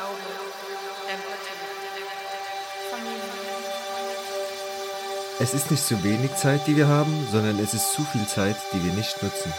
Glaube, 0.00 0.16
Empathie, 1.12 2.06
Familie. 2.90 3.20
Es 5.40 5.52
ist 5.52 5.70
nicht 5.70 5.84
zu 5.84 6.02
wenig 6.02 6.34
Zeit, 6.36 6.66
die 6.66 6.74
wir 6.74 6.88
haben, 6.88 7.12
sondern 7.30 7.58
es 7.58 7.74
ist 7.74 7.92
zu 7.92 8.02
viel 8.04 8.26
Zeit, 8.26 8.56
die 8.72 8.82
wir 8.82 8.94
nicht 8.94 9.22
nutzen. 9.22 9.52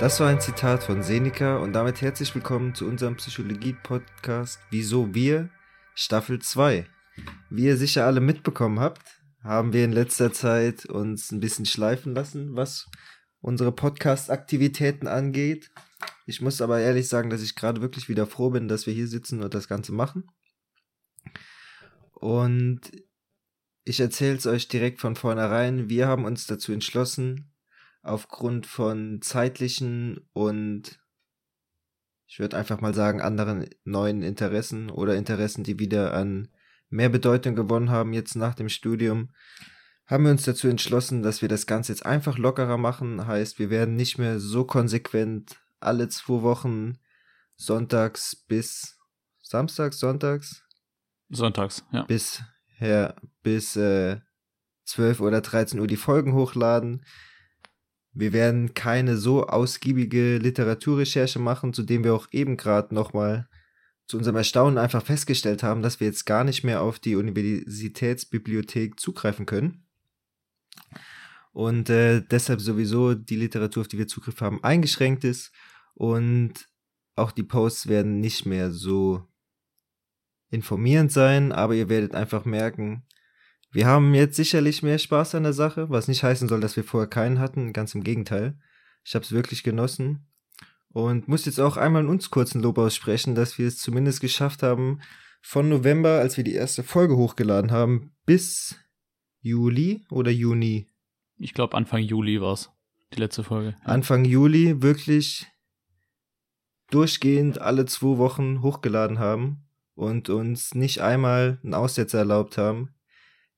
Das 0.00 0.18
war 0.20 0.30
ein 0.30 0.40
Zitat 0.40 0.82
von 0.82 1.02
Seneca 1.02 1.58
und 1.58 1.74
damit 1.74 2.00
herzlich 2.00 2.34
willkommen 2.34 2.74
zu 2.74 2.86
unserem 2.86 3.16
Psychologie-Podcast 3.16 4.58
Wieso 4.70 5.14
wir? 5.14 5.50
Staffel 5.94 6.38
2. 6.40 6.86
Wie 7.50 7.64
ihr 7.64 7.76
sicher 7.76 8.06
alle 8.06 8.22
mitbekommen 8.22 8.80
habt, 8.80 9.20
haben 9.44 9.74
wir 9.74 9.84
in 9.84 9.92
letzter 9.92 10.32
Zeit 10.32 10.86
uns 10.86 11.32
ein 11.32 11.40
bisschen 11.40 11.66
schleifen 11.66 12.14
lassen, 12.14 12.56
was 12.56 12.88
unsere 13.42 13.72
Podcast-Aktivitäten 13.72 15.06
angeht. 15.06 15.70
Ich 16.26 16.40
muss 16.40 16.60
aber 16.60 16.80
ehrlich 16.80 17.08
sagen, 17.08 17.30
dass 17.30 17.42
ich 17.42 17.54
gerade 17.54 17.80
wirklich 17.80 18.08
wieder 18.08 18.26
froh 18.26 18.50
bin, 18.50 18.68
dass 18.68 18.86
wir 18.86 18.94
hier 18.94 19.08
sitzen 19.08 19.42
und 19.42 19.54
das 19.54 19.68
Ganze 19.68 19.92
machen. 19.92 20.24
Und 22.12 22.80
ich 23.84 23.98
erzähle 23.98 24.36
es 24.36 24.46
euch 24.46 24.68
direkt 24.68 25.00
von 25.00 25.16
vornherein. 25.16 25.88
Wir 25.88 26.06
haben 26.06 26.24
uns 26.24 26.46
dazu 26.46 26.72
entschlossen, 26.72 27.52
aufgrund 28.02 28.66
von 28.66 29.20
zeitlichen 29.22 30.28
und 30.32 31.00
ich 32.26 32.38
würde 32.38 32.56
einfach 32.56 32.80
mal 32.80 32.94
sagen, 32.94 33.20
anderen 33.20 33.68
neuen 33.84 34.22
Interessen 34.22 34.88
oder 34.90 35.16
Interessen, 35.16 35.64
die 35.64 35.78
wieder 35.78 36.14
an 36.14 36.48
mehr 36.88 37.08
Bedeutung 37.08 37.54
gewonnen 37.54 37.90
haben 37.90 38.12
jetzt 38.12 38.36
nach 38.36 38.54
dem 38.54 38.68
Studium, 38.68 39.30
haben 40.06 40.24
wir 40.24 40.30
uns 40.30 40.44
dazu 40.44 40.68
entschlossen, 40.68 41.22
dass 41.22 41.42
wir 41.42 41.48
das 41.48 41.66
Ganze 41.66 41.92
jetzt 41.92 42.04
einfach 42.04 42.38
lockerer 42.38 42.76
machen. 42.76 43.26
Heißt, 43.26 43.58
wir 43.58 43.70
werden 43.70 43.96
nicht 43.96 44.18
mehr 44.18 44.40
so 44.40 44.64
konsequent 44.64 45.61
alle 45.82 46.08
zwei 46.08 46.42
Wochen 46.42 46.98
sonntags 47.56 48.36
bis 48.36 48.98
samstags, 49.42 49.98
sonntags? 49.98 50.62
Sonntags, 51.28 51.84
ja. 51.92 52.02
Bis, 52.02 52.42
ja, 52.78 53.14
bis 53.42 53.76
äh, 53.76 54.20
12 54.84 55.20
oder 55.20 55.40
13 55.40 55.80
Uhr 55.80 55.86
die 55.86 55.96
Folgen 55.96 56.34
hochladen. 56.34 57.04
Wir 58.12 58.32
werden 58.32 58.74
keine 58.74 59.16
so 59.16 59.46
ausgiebige 59.46 60.38
Literaturrecherche 60.38 61.38
machen, 61.38 61.72
zu 61.72 61.82
dem 61.82 62.04
wir 62.04 62.14
auch 62.14 62.28
eben 62.30 62.56
gerade 62.56 62.94
nochmal 62.94 63.48
zu 64.06 64.18
unserem 64.18 64.36
Erstaunen 64.36 64.76
einfach 64.76 65.02
festgestellt 65.02 65.62
haben, 65.62 65.80
dass 65.80 66.00
wir 66.00 66.06
jetzt 66.06 66.26
gar 66.26 66.44
nicht 66.44 66.64
mehr 66.64 66.82
auf 66.82 66.98
die 66.98 67.16
Universitätsbibliothek 67.16 69.00
zugreifen 69.00 69.46
können. 69.46 69.86
Und 71.52 71.88
äh, 71.90 72.22
deshalb 72.22 72.60
sowieso 72.60 73.14
die 73.14 73.36
Literatur, 73.36 73.82
auf 73.82 73.88
die 73.88 73.98
wir 73.98 74.08
Zugriff 74.08 74.40
haben, 74.40 74.62
eingeschränkt 74.64 75.24
ist. 75.24 75.52
Und 75.94 76.68
auch 77.14 77.32
die 77.32 77.42
Posts 77.42 77.88
werden 77.88 78.20
nicht 78.20 78.46
mehr 78.46 78.70
so 78.70 79.26
informierend 80.50 81.12
sein, 81.12 81.52
aber 81.52 81.74
ihr 81.74 81.88
werdet 81.88 82.14
einfach 82.14 82.44
merken, 82.44 83.06
wir 83.70 83.86
haben 83.86 84.12
jetzt 84.12 84.36
sicherlich 84.36 84.82
mehr 84.82 84.98
Spaß 84.98 85.34
an 85.34 85.44
der 85.44 85.54
Sache, 85.54 85.88
was 85.88 86.06
nicht 86.06 86.22
heißen 86.22 86.46
soll, 86.46 86.60
dass 86.60 86.76
wir 86.76 86.84
vorher 86.84 87.08
keinen 87.08 87.38
hatten, 87.38 87.72
ganz 87.72 87.94
im 87.94 88.04
Gegenteil. 88.04 88.58
Ich 89.02 89.14
habe 89.14 89.24
es 89.24 89.32
wirklich 89.32 89.62
genossen 89.62 90.28
und 90.90 91.26
muss 91.26 91.46
jetzt 91.46 91.58
auch 91.58 91.78
einmal 91.78 92.02
in 92.02 92.08
uns 92.08 92.30
kurzen 92.30 92.60
Lob 92.60 92.76
aussprechen, 92.76 93.34
dass 93.34 93.58
wir 93.58 93.66
es 93.66 93.78
zumindest 93.78 94.20
geschafft 94.20 94.62
haben, 94.62 95.00
von 95.40 95.68
November, 95.68 96.20
als 96.20 96.36
wir 96.36 96.44
die 96.44 96.54
erste 96.54 96.82
Folge 96.82 97.16
hochgeladen 97.16 97.72
haben, 97.72 98.14
bis 98.26 98.76
Juli 99.40 100.04
oder 100.10 100.30
Juni. 100.30 100.86
Ich 101.36 101.54
glaube 101.54 101.76
Anfang 101.76 102.00
Juli 102.00 102.40
war 102.40 102.52
es, 102.52 102.70
die 103.14 103.20
letzte 103.20 103.42
Folge. 103.42 103.74
Anfang 103.82 104.24
Juli 104.24 104.82
wirklich 104.82 105.46
durchgehend 106.94 107.60
alle 107.60 107.86
zwei 107.86 108.18
Wochen 108.18 108.62
hochgeladen 108.62 109.18
haben 109.18 109.64
und 109.94 110.28
uns 110.28 110.74
nicht 110.74 111.00
einmal 111.00 111.58
einen 111.62 111.74
Aussetzer 111.74 112.18
erlaubt 112.18 112.58
haben. 112.58 112.94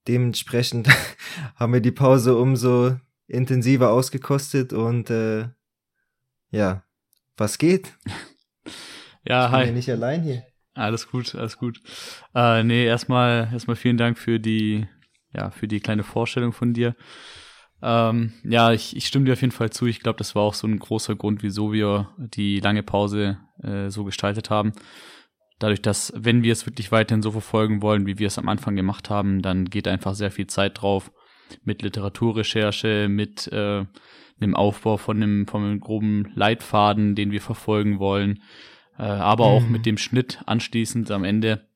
Dementsprechend 0.08 0.88
haben 1.56 1.72
wir 1.72 1.80
die 1.80 1.90
Pause 1.90 2.36
umso 2.36 2.96
intensiver 3.26 3.90
ausgekostet 3.90 4.72
und 4.72 5.10
äh, 5.10 5.48
ja, 6.50 6.84
was 7.36 7.58
geht? 7.58 7.92
Ja, 9.26 9.46
ich 9.46 9.52
hi. 9.52 9.58
bin 9.60 9.68
ja 9.68 9.74
nicht 9.74 9.90
allein 9.90 10.22
hier. 10.22 10.42
Alles 10.74 11.08
gut, 11.08 11.34
alles 11.34 11.56
gut. 11.56 11.80
Äh, 12.34 12.62
nee, 12.62 12.84
erstmal 12.84 13.48
erstmal 13.50 13.74
vielen 13.74 13.96
Dank 13.96 14.18
für 14.18 14.38
die 14.38 14.86
ja, 15.34 15.50
für 15.50 15.68
die 15.68 15.80
kleine 15.80 16.04
Vorstellung 16.04 16.52
von 16.52 16.72
dir. 16.74 16.94
Ähm, 17.86 18.32
ja, 18.44 18.72
ich, 18.72 18.96
ich 18.96 19.06
stimme 19.06 19.26
dir 19.26 19.34
auf 19.34 19.42
jeden 19.42 19.52
Fall 19.52 19.68
zu. 19.70 19.84
Ich 19.86 20.00
glaube, 20.00 20.16
das 20.16 20.34
war 20.34 20.42
auch 20.42 20.54
so 20.54 20.66
ein 20.66 20.78
großer 20.78 21.16
Grund, 21.16 21.42
wieso 21.42 21.72
wir 21.72 22.08
die 22.16 22.58
lange 22.60 22.82
Pause 22.82 23.38
äh, 23.62 23.90
so 23.90 24.04
gestaltet 24.04 24.48
haben. 24.48 24.72
Dadurch, 25.58 25.82
dass, 25.82 26.12
wenn 26.16 26.42
wir 26.42 26.52
es 26.52 26.66
wirklich 26.66 26.90
weiterhin 26.92 27.22
so 27.22 27.30
verfolgen 27.30 27.82
wollen, 27.82 28.06
wie 28.06 28.18
wir 28.18 28.26
es 28.26 28.38
am 28.38 28.48
Anfang 28.48 28.74
gemacht 28.74 29.10
haben, 29.10 29.42
dann 29.42 29.66
geht 29.66 29.86
einfach 29.86 30.14
sehr 30.14 30.30
viel 30.30 30.46
Zeit 30.46 30.80
drauf 30.80 31.12
mit 31.62 31.82
Literaturrecherche, 31.82 33.08
mit 33.08 33.48
äh, 33.52 33.84
einem 34.40 34.56
Aufbau 34.56 34.96
von 34.96 35.22
einem, 35.22 35.46
von 35.46 35.62
einem 35.62 35.80
groben 35.80 36.32
Leitfaden, 36.34 37.14
den 37.14 37.30
wir 37.32 37.40
verfolgen 37.42 37.98
wollen, 37.98 38.42
äh, 38.98 39.02
aber 39.02 39.44
auch 39.44 39.66
Mhm. 39.66 39.72
mit 39.72 39.86
dem 39.86 39.98
Schnitt 39.98 40.40
anschließend 40.46 41.10
am 41.10 41.22
Ende. 41.24 41.68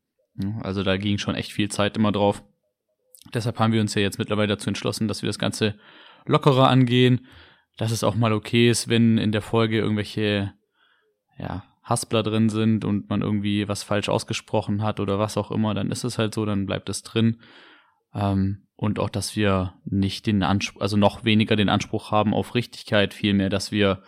Also 0.62 0.82
da 0.84 0.96
ging 0.96 1.18
schon 1.18 1.34
echt 1.34 1.52
viel 1.52 1.68
Zeit 1.68 1.96
immer 1.96 2.12
drauf. 2.12 2.42
Deshalb 3.34 3.58
haben 3.58 3.72
wir 3.72 3.80
uns 3.80 3.94
ja 3.94 4.02
jetzt 4.02 4.18
mittlerweile 4.18 4.48
dazu 4.48 4.68
entschlossen, 4.68 5.08
dass 5.08 5.22
wir 5.22 5.28
das 5.28 5.38
Ganze 5.38 5.74
lockerer 6.24 6.68
angehen, 6.68 7.26
dass 7.76 7.92
es 7.92 8.04
auch 8.04 8.14
mal 8.14 8.32
okay 8.32 8.68
ist, 8.68 8.88
wenn 8.88 9.18
in 9.18 9.32
der 9.32 9.42
Folge 9.42 9.78
irgendwelche 9.78 10.52
ja, 11.38 11.64
Haspler 11.82 12.22
drin 12.22 12.48
sind 12.48 12.84
und 12.84 13.08
man 13.08 13.22
irgendwie 13.22 13.68
was 13.68 13.82
falsch 13.82 14.08
ausgesprochen 14.08 14.82
hat 14.82 15.00
oder 15.00 15.18
was 15.18 15.36
auch 15.36 15.50
immer, 15.50 15.74
dann 15.74 15.90
ist 15.90 16.04
es 16.04 16.18
halt 16.18 16.34
so, 16.34 16.44
dann 16.44 16.66
bleibt 16.66 16.88
es 16.88 17.02
drin. 17.02 17.40
Ähm, 18.14 18.66
und 18.76 18.98
auch, 18.98 19.10
dass 19.10 19.34
wir 19.36 19.74
nicht 19.84 20.26
den 20.26 20.42
Anspruch, 20.42 20.80
also 20.80 20.96
noch 20.96 21.24
weniger 21.24 21.56
den 21.56 21.68
Anspruch 21.68 22.10
haben 22.10 22.34
auf 22.34 22.54
Richtigkeit, 22.54 23.14
vielmehr, 23.14 23.48
dass 23.48 23.72
wir 23.72 24.02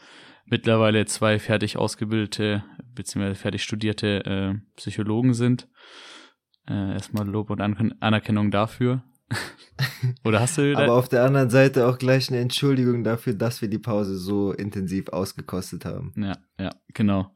mittlerweile 0.44 1.06
zwei 1.06 1.38
fertig 1.38 1.76
ausgebildete 1.76 2.64
bzw. 2.94 3.34
fertig 3.34 3.62
studierte 3.62 4.25
äh, 4.25 4.54
Psychologen 4.76 5.34
sind. 5.34 5.69
Äh, 6.69 6.92
erstmal 6.92 7.26
Lob 7.26 7.50
und 7.50 7.60
An 7.60 7.94
Anerkennung 8.00 8.50
dafür. 8.50 9.03
Oder 10.24 10.41
hast 10.41 10.58
du 10.58 10.72
da- 10.72 10.80
Aber 10.80 10.94
auf 10.94 11.08
der 11.08 11.24
anderen 11.24 11.50
Seite 11.50 11.86
auch 11.88 11.98
gleich 11.98 12.28
eine 12.28 12.38
Entschuldigung 12.41 13.04
dafür, 13.04 13.34
dass 13.34 13.62
wir 13.62 13.68
die 13.68 13.78
Pause 13.78 14.16
so 14.18 14.52
intensiv 14.52 15.08
ausgekostet 15.08 15.84
haben. 15.84 16.12
Ja, 16.16 16.36
ja, 16.58 16.70
genau. 16.92 17.34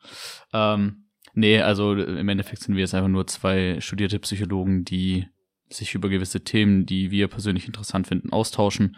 Ähm, 0.53 1.07
nee, 1.35 1.61
also 1.61 1.95
im 1.95 2.29
Endeffekt 2.29 2.63
sind 2.63 2.75
wir 2.75 2.83
jetzt 2.83 2.95
einfach 2.95 3.09
nur 3.09 3.27
zwei 3.27 3.81
studierte 3.81 4.19
Psychologen, 4.19 4.85
die 4.85 5.27
sich 5.71 5.95
über 5.95 6.09
gewisse 6.09 6.45
Themen, 6.45 6.85
die 6.87 7.11
wir 7.11 7.29
persönlich 7.29 7.67
interessant 7.67 8.07
finden, 8.07 8.31
austauschen. 8.33 8.97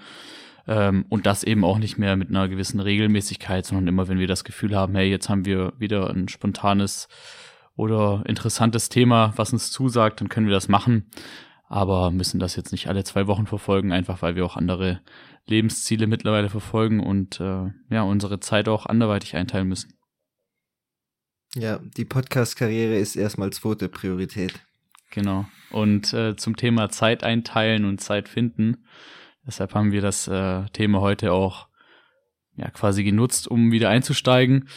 Ähm, 0.67 1.07
und 1.09 1.27
das 1.27 1.45
eben 1.45 1.65
auch 1.65 1.79
nicht 1.79 1.97
mehr 1.97 2.17
mit 2.17 2.29
einer 2.29 2.49
gewissen 2.49 2.81
Regelmäßigkeit, 2.81 3.65
sondern 3.65 3.87
immer, 3.87 4.09
wenn 4.09 4.19
wir 4.19 4.27
das 4.27 4.43
Gefühl 4.43 4.75
haben, 4.75 4.97
hey, 4.97 5.09
jetzt 5.09 5.29
haben 5.29 5.45
wir 5.45 5.73
wieder 5.79 6.11
ein 6.11 6.29
spontanes 6.29 7.07
oder 7.77 8.25
interessantes 8.27 8.89
Thema, 8.89 9.33
was 9.37 9.53
uns 9.53 9.71
zusagt, 9.71 10.21
dann 10.21 10.29
können 10.29 10.47
wir 10.49 10.55
das 10.55 10.69
machen. 10.69 11.11
Aber 11.69 12.11
müssen 12.11 12.39
das 12.39 12.55
jetzt 12.55 12.73
nicht 12.73 12.89
alle 12.89 13.05
zwei 13.05 13.27
Wochen 13.27 13.47
verfolgen, 13.47 13.93
einfach 13.93 14.23
weil 14.23 14.37
wir 14.37 14.45
auch 14.45 14.57
andere 14.57 15.01
Lebensziele 15.47 16.07
mittlerweile 16.07 16.49
verfolgen 16.49 17.01
und 17.01 17.41
äh, 17.41 17.71
ja, 17.91 18.03
unsere 18.03 18.41
Zeit 18.41 18.69
auch 18.69 18.87
anderweitig 18.87 19.35
einteilen 19.35 19.69
müssen. 19.69 19.95
Ja, 21.55 21.81
die 21.97 22.05
Podcast-Karriere 22.05 22.97
ist 22.97 23.17
erstmal 23.17 23.51
zweite 23.51 23.89
Priorität. 23.89 24.61
Genau. 25.11 25.47
Und 25.71 26.13
äh, 26.13 26.37
zum 26.37 26.57
Thema 26.57 26.91
Zeit 26.91 27.25
einteilen 27.25 27.85
und 27.85 28.01
Zeit 28.01 28.29
finden. 28.29 28.85
Deshalb 29.47 29.75
haben 29.75 29.93
wir 29.93 30.03
das 30.03 30.29
äh, 30.29 30.67
Thema 30.73 31.01
heute 31.01 31.33
auch 31.33 31.69
ja 32.57 32.71
quasi 32.71 33.05
genutzt, 33.05 33.49
um 33.49 33.73
wieder 33.73 33.89
einzusteigen, 33.89 34.69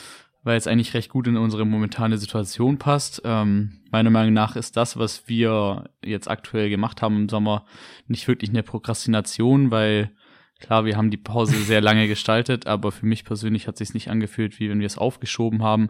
weil 0.43 0.57
es 0.57 0.67
eigentlich 0.67 0.93
recht 0.93 1.09
gut 1.09 1.27
in 1.27 1.37
unsere 1.37 1.65
momentane 1.65 2.17
Situation 2.17 2.77
passt. 2.77 3.21
Ähm, 3.25 3.81
meiner 3.91 4.09
Meinung 4.09 4.33
nach 4.33 4.55
ist 4.55 4.77
das, 4.77 4.97
was 4.97 5.27
wir 5.27 5.89
jetzt 6.03 6.29
aktuell 6.29 6.69
gemacht 6.69 7.01
haben 7.01 7.17
im 7.17 7.29
Sommer, 7.29 7.65
nicht 8.07 8.27
wirklich 8.27 8.49
eine 8.49 8.63
Prokrastination, 8.63 9.71
weil 9.71 10.11
klar, 10.59 10.85
wir 10.85 10.97
haben 10.97 11.11
die 11.11 11.17
Pause 11.17 11.55
sehr 11.63 11.81
lange 11.81 12.07
gestaltet, 12.07 12.67
aber 12.67 12.91
für 12.91 13.05
mich 13.05 13.25
persönlich 13.25 13.67
hat 13.67 13.77
sich 13.77 13.93
nicht 13.93 14.09
angefühlt, 14.09 14.59
wie 14.59 14.69
wenn 14.69 14.79
wir 14.79 14.87
es 14.87 14.97
aufgeschoben 14.97 15.61
haben, 15.61 15.89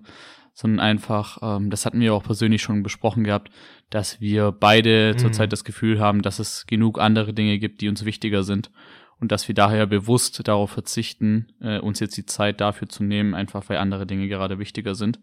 sondern 0.54 0.80
einfach, 0.80 1.38
ähm, 1.42 1.70
das 1.70 1.86
hatten 1.86 2.00
wir 2.02 2.14
auch 2.14 2.24
persönlich 2.24 2.62
schon 2.62 2.84
besprochen 2.84 3.24
gehabt, 3.24 3.50
dass 3.90 4.20
wir 4.20 4.52
beide 4.52 5.14
Mhm. 5.14 5.18
zurzeit 5.20 5.54
das 5.54 5.64
Gefühl 5.64 6.00
haben, 6.00 6.22
dass 6.22 6.40
es 6.40 6.66
genug 6.68 7.00
andere 7.00 7.34
Dinge 7.34 7.60
gibt, 7.60 7.82
die 7.82 7.88
uns 7.88 8.04
wichtiger 8.04 8.44
sind 8.44 8.72
und 9.20 9.32
dass 9.32 9.48
wir 9.48 9.56
daher 9.56 9.86
bewusst 9.86 10.48
darauf 10.48 10.72
verzichten, 10.72 11.48
äh, 11.62 11.80
uns 11.80 12.00
jetzt 12.00 12.18
die 12.18 12.26
Zeit 12.26 12.62
dafür 12.62 12.90
zu 12.90 13.04
nehmen, 13.04 13.34
einfach 13.34 13.68
weil 13.70 13.78
andere 13.78 14.06
Dinge 14.06 14.28
gerade 14.28 14.60
wichtiger 14.60 14.96
sind. 14.96 15.20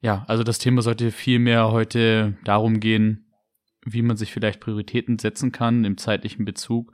Ja, 0.00 0.24
also 0.28 0.42
das 0.42 0.58
Thema 0.58 0.82
sollte 0.82 1.10
viel 1.10 1.38
mehr 1.38 1.70
heute 1.70 2.36
darum 2.44 2.80
gehen, 2.80 3.32
wie 3.84 4.02
man 4.02 4.16
sich 4.16 4.32
vielleicht 4.32 4.60
Prioritäten 4.60 5.18
setzen 5.18 5.52
kann 5.52 5.84
im 5.84 5.96
zeitlichen 5.96 6.44
Bezug, 6.44 6.92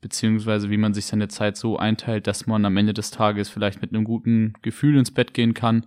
beziehungsweise 0.00 0.70
wie 0.70 0.76
man 0.76 0.94
sich 0.94 1.06
seine 1.06 1.28
Zeit 1.28 1.56
so 1.56 1.76
einteilt, 1.78 2.26
dass 2.26 2.46
man 2.46 2.64
am 2.64 2.76
Ende 2.76 2.94
des 2.94 3.10
Tages 3.10 3.48
vielleicht 3.48 3.80
mit 3.82 3.92
einem 3.92 4.04
guten 4.04 4.52
Gefühl 4.62 4.96
ins 4.96 5.12
Bett 5.12 5.34
gehen 5.34 5.54
kann, 5.54 5.86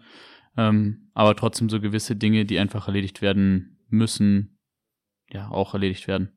Ähm, 0.58 1.12
aber 1.14 1.36
trotzdem 1.36 1.70
so 1.70 1.80
gewisse 1.80 2.16
Dinge, 2.16 2.46
die 2.46 2.60
einfach 2.60 2.88
erledigt 2.88 3.22
werden 3.22 3.78
müssen, 3.90 4.58
ja, 5.30 5.50
auch 5.50 5.74
erledigt 5.74 6.08
werden. 6.08 6.37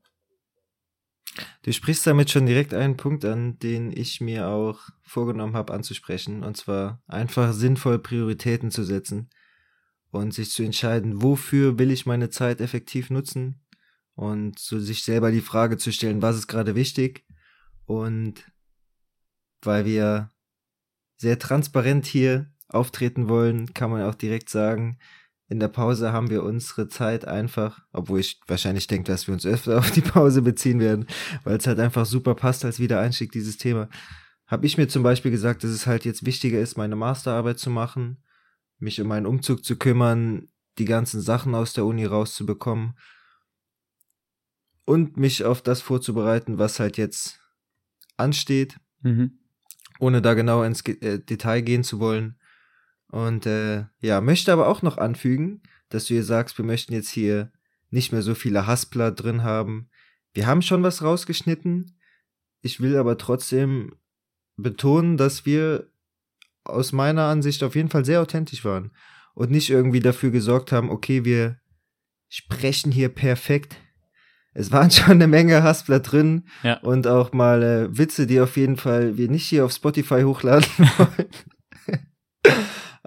Du 1.63 1.73
sprichst 1.73 2.07
damit 2.07 2.31
schon 2.31 2.47
direkt 2.47 2.73
einen 2.73 2.97
Punkt 2.97 3.25
an, 3.25 3.59
den 3.59 3.93
ich 3.95 4.21
mir 4.21 4.49
auch 4.49 4.81
vorgenommen 5.03 5.57
habe 5.57 5.75
anzusprechen, 5.75 6.43
und 6.43 6.57
zwar 6.57 7.03
einfach 7.07 7.53
sinnvoll 7.53 7.99
Prioritäten 7.99 8.71
zu 8.71 8.83
setzen 8.83 9.29
und 10.11 10.33
sich 10.33 10.51
zu 10.51 10.63
entscheiden, 10.63 11.23
wofür 11.23 11.79
will 11.79 11.91
ich 11.91 12.07
meine 12.07 12.31
Zeit 12.31 12.63
effektiv 12.63 13.11
nutzen 13.11 13.61
und 14.15 14.59
so 14.59 14.79
sich 14.79 15.05
selber 15.05 15.31
die 15.31 15.43
Frage 15.43 15.77
zu 15.77 15.93
stellen, 15.93 16.23
was 16.23 16.37
ist 16.37 16.49
gerade 16.49 16.75
wichtig? 16.75 17.27
Und 17.85 18.51
weil 19.61 19.85
wir 19.85 20.31
sehr 21.17 21.39
transparent 21.39 22.07
hier 22.07 22.51
auftreten 22.69 23.29
wollen, 23.29 23.75
kann 23.75 23.91
man 23.91 24.03
auch 24.03 24.15
direkt 24.15 24.49
sagen, 24.49 24.99
in 25.51 25.59
der 25.59 25.69
Pause 25.69 26.13
haben 26.13 26.31
wir 26.31 26.45
unsere 26.45 26.89
Zeit 26.89 27.27
einfach, 27.27 27.83
obwohl 27.93 28.21
ich 28.21 28.41
wahrscheinlich 28.47 28.87
denke, 28.87 29.11
dass 29.11 29.27
wir 29.27 29.35
uns 29.35 29.45
öfter 29.45 29.79
auf 29.81 29.91
die 29.91 30.01
Pause 30.01 30.43
beziehen 30.43 30.79
werden, 30.79 31.07
weil 31.45 31.59
es 31.59 31.67
halt 31.67 31.81
einfach 31.81 32.07
super 32.07 32.35
passt 32.37 32.65
als 32.65 32.79
Wiedereinstieg, 32.79 33.33
dieses 33.33 33.59
Thema. 33.59 33.89
Habe 34.47 34.65
ich 34.67 34.79
mir 34.79 34.89
zum 34.89 35.03
Beispiel 35.03 35.31
gesagt, 35.31 35.65
dass 35.65 35.71
es 35.71 35.87
halt 35.87 36.05
jetzt 36.05 36.25
wichtiger 36.25 36.61
ist, 36.61 36.77
meine 36.79 36.97
Masterarbeit 36.97 37.59
zu 37.59 37.69
machen, 37.69 38.23
mich 38.79 39.01
um 39.01 39.09
meinen 39.09 39.27
Umzug 39.27 39.65
zu 39.65 39.77
kümmern, 39.77 40.49
die 40.79 40.85
ganzen 40.85 41.21
Sachen 41.21 41.55
aus 41.55 41.73
der 41.73 41.85
Uni 41.85 42.05
rauszubekommen 42.07 42.95
und 44.85 45.17
mich 45.17 45.45
auf 45.45 45.63
das 45.63 45.83
vorzubereiten, 45.83 46.59
was 46.59 46.81
halt 46.81 46.97
jetzt 46.97 47.41
ansteht, 48.17 48.79
Mhm. 49.03 49.39
ohne 49.99 50.23
da 50.23 50.35
genau 50.35 50.63
ins 50.63 50.83
äh, 50.87 51.19
Detail 51.19 51.63
gehen 51.63 51.85
zu 51.85 51.99
wollen. 52.01 52.40
Und 53.11 53.47
äh, 53.47 53.85
ja, 54.01 54.21
möchte 54.21 54.53
aber 54.53 54.69
auch 54.69 54.83
noch 54.83 54.99
anfügen, 54.99 55.63
dass 55.89 56.05
du 56.07 56.15
hier 56.15 56.25
sagst, 56.25 56.57
wir 56.59 56.65
möchten 56.65 56.93
jetzt 56.93 57.11
hier 57.11 57.51
nicht 57.91 58.13
mehr 58.13 58.23
so 58.23 58.35
viele 58.35 58.67
Haspler 58.67 59.11
drin 59.11 59.43
haben. 59.43 59.89
Wir 60.33 60.47
haben 60.47 60.63
schon 60.63 60.83
was 60.85 61.03
rausgeschnitten. 61.03 61.97
Ich 62.63 62.81
will 62.81 62.97
aber 62.97 63.19
trotzdem 63.19 63.97
betonen, 64.57 65.17
dass 65.17 65.45
wir 65.45 65.89
aus 66.63 66.93
meiner 66.93 67.25
Ansicht 67.25 67.65
auf 67.65 67.75
jeden 67.75 67.89
Fall 67.89 68.05
sehr 68.05 68.21
authentisch 68.21 68.65
waren 68.65 68.93
und 69.35 69.51
nicht 69.51 69.71
irgendwie 69.71 70.01
dafür 70.01 70.31
gesorgt 70.31 70.71
haben, 70.71 70.91
okay, 70.91 71.25
wir 71.25 71.59
sprechen 72.29 72.93
hier 72.93 73.09
perfekt. 73.09 73.77
Es 74.53 74.71
waren 74.71 74.91
schon 74.93 75.13
eine 75.13 75.27
Menge 75.27 75.63
Haspler 75.65 75.99
drin 76.01 76.45
Ja. 76.63 76.79
und 76.81 77.09
auch 77.09 77.33
mal 77.33 77.63
äh, 77.63 77.99
Witze, 77.99 78.27
die 78.29 78.41
auf 78.41 78.57
jeden 78.57 78.77
Fall 78.77 79.17
wir 79.17 79.29
nicht 79.29 79.47
hier 79.49 79.65
auf 79.65 79.73
Spotify 79.73 80.23
hochladen 80.23 80.69
wollen. 80.99 81.29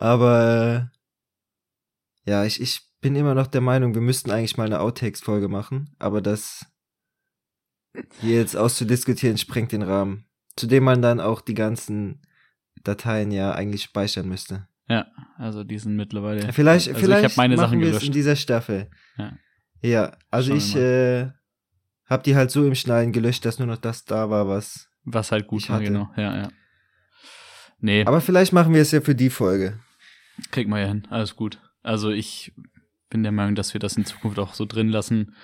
Aber 0.04 0.90
äh, 2.26 2.30
ja, 2.30 2.44
ich, 2.44 2.60
ich 2.60 2.82
bin 3.00 3.16
immer 3.16 3.36
noch 3.36 3.48
der 3.48 3.62
Meinung, 3.62 3.94
wir 3.94 4.02
müssten 4.02 4.32
eigentlich 4.32 4.58
mal 4.58 4.66
eine 4.66 4.82
Outtakes-Folge 4.82 5.48
machen, 5.48 5.96
aber 5.98 6.20
das 6.22 6.66
hier 8.20 8.38
jetzt 8.38 8.58
auszudiskutieren 8.58 9.38
sprengt 9.38 9.72
den 9.72 9.82
Rahmen. 9.82 10.26
Zudem 10.58 10.84
man 10.84 11.02
dann 11.02 11.22
auch 11.22 11.40
die 11.40 11.54
ganzen 11.54 12.22
Dateien 12.84 13.32
ja 13.32 13.54
eigentlich 13.54 13.84
speichern 13.84 14.28
müsste. 14.28 14.68
Ja, 14.90 15.08
also 15.38 15.64
die 15.64 15.80
sind 15.80 15.96
mittlerweile. 15.96 16.52
Vielleicht, 16.52 16.90
also 16.90 17.00
vielleicht 17.00 17.26
ich 17.26 17.32
habe 17.32 17.38
meine 17.38 17.56
machen 17.56 17.70
Sachen 17.70 17.80
gelöscht. 17.80 18.06
in 18.06 18.12
dieser 18.12 18.36
Staffel. 18.36 18.90
Ja. 19.18 19.38
Ja, 19.82 20.18
also 20.32 20.50
Schauen 20.50 20.58
ich 20.58 20.76
äh, 20.76 21.32
habe 22.10 22.24
die 22.24 22.36
halt 22.36 22.52
so 22.52 22.68
im 22.68 22.76
Schneiden 22.76 23.14
gelöscht, 23.14 23.46
dass 23.46 23.58
nur 23.58 23.70
noch 23.70 23.78
das 23.78 24.04
da 24.04 24.30
war, 24.30 24.50
was. 24.50 24.90
Was 25.06 25.32
halt 25.32 25.48
gut 25.48 25.70
war, 25.70 25.78
hatte. 25.78 25.86
genau. 25.86 26.12
Ja, 26.18 26.36
ja. 26.36 26.50
Nee, 27.80 28.06
Aber 28.06 28.20
vielleicht 28.20 28.52
machen 28.52 28.74
wir 28.74 28.82
es 28.82 28.92
ja 28.92 29.00
für 29.00 29.16
die 29.16 29.30
Folge. 29.30 29.80
Krieg 30.52 30.68
mal 30.68 30.82
ja 30.82 30.88
hin. 30.88 31.08
Alles 31.10 31.36
gut. 31.36 31.60
Also 31.82 32.10
ich 32.10 32.54
bin 33.10 33.24
der 33.24 33.32
Meinung, 33.32 33.56
dass 33.56 33.74
wir 33.74 33.80
das 33.80 33.98
in 33.98 34.06
Zukunft 34.06 34.40
auch 34.40 34.54
so 34.54 34.66
drin 34.66 34.90
lassen 34.90 35.36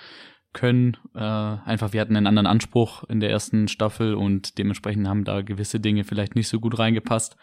können. 0.52 0.96
Äh, 1.14 1.20
einfach, 1.20 1.92
wir 1.92 2.00
hatten 2.00 2.16
einen 2.16 2.26
anderen 2.26 2.46
Anspruch 2.46 3.04
in 3.04 3.20
der 3.20 3.30
ersten 3.30 3.68
Staffel 3.68 4.14
und 4.14 4.58
dementsprechend 4.58 5.06
haben 5.06 5.24
da 5.24 5.42
gewisse 5.42 5.78
Dinge 5.78 6.04
vielleicht 6.04 6.34
nicht 6.34 6.48
so 6.48 6.58
gut 6.58 6.78
reingepasst 6.78 7.36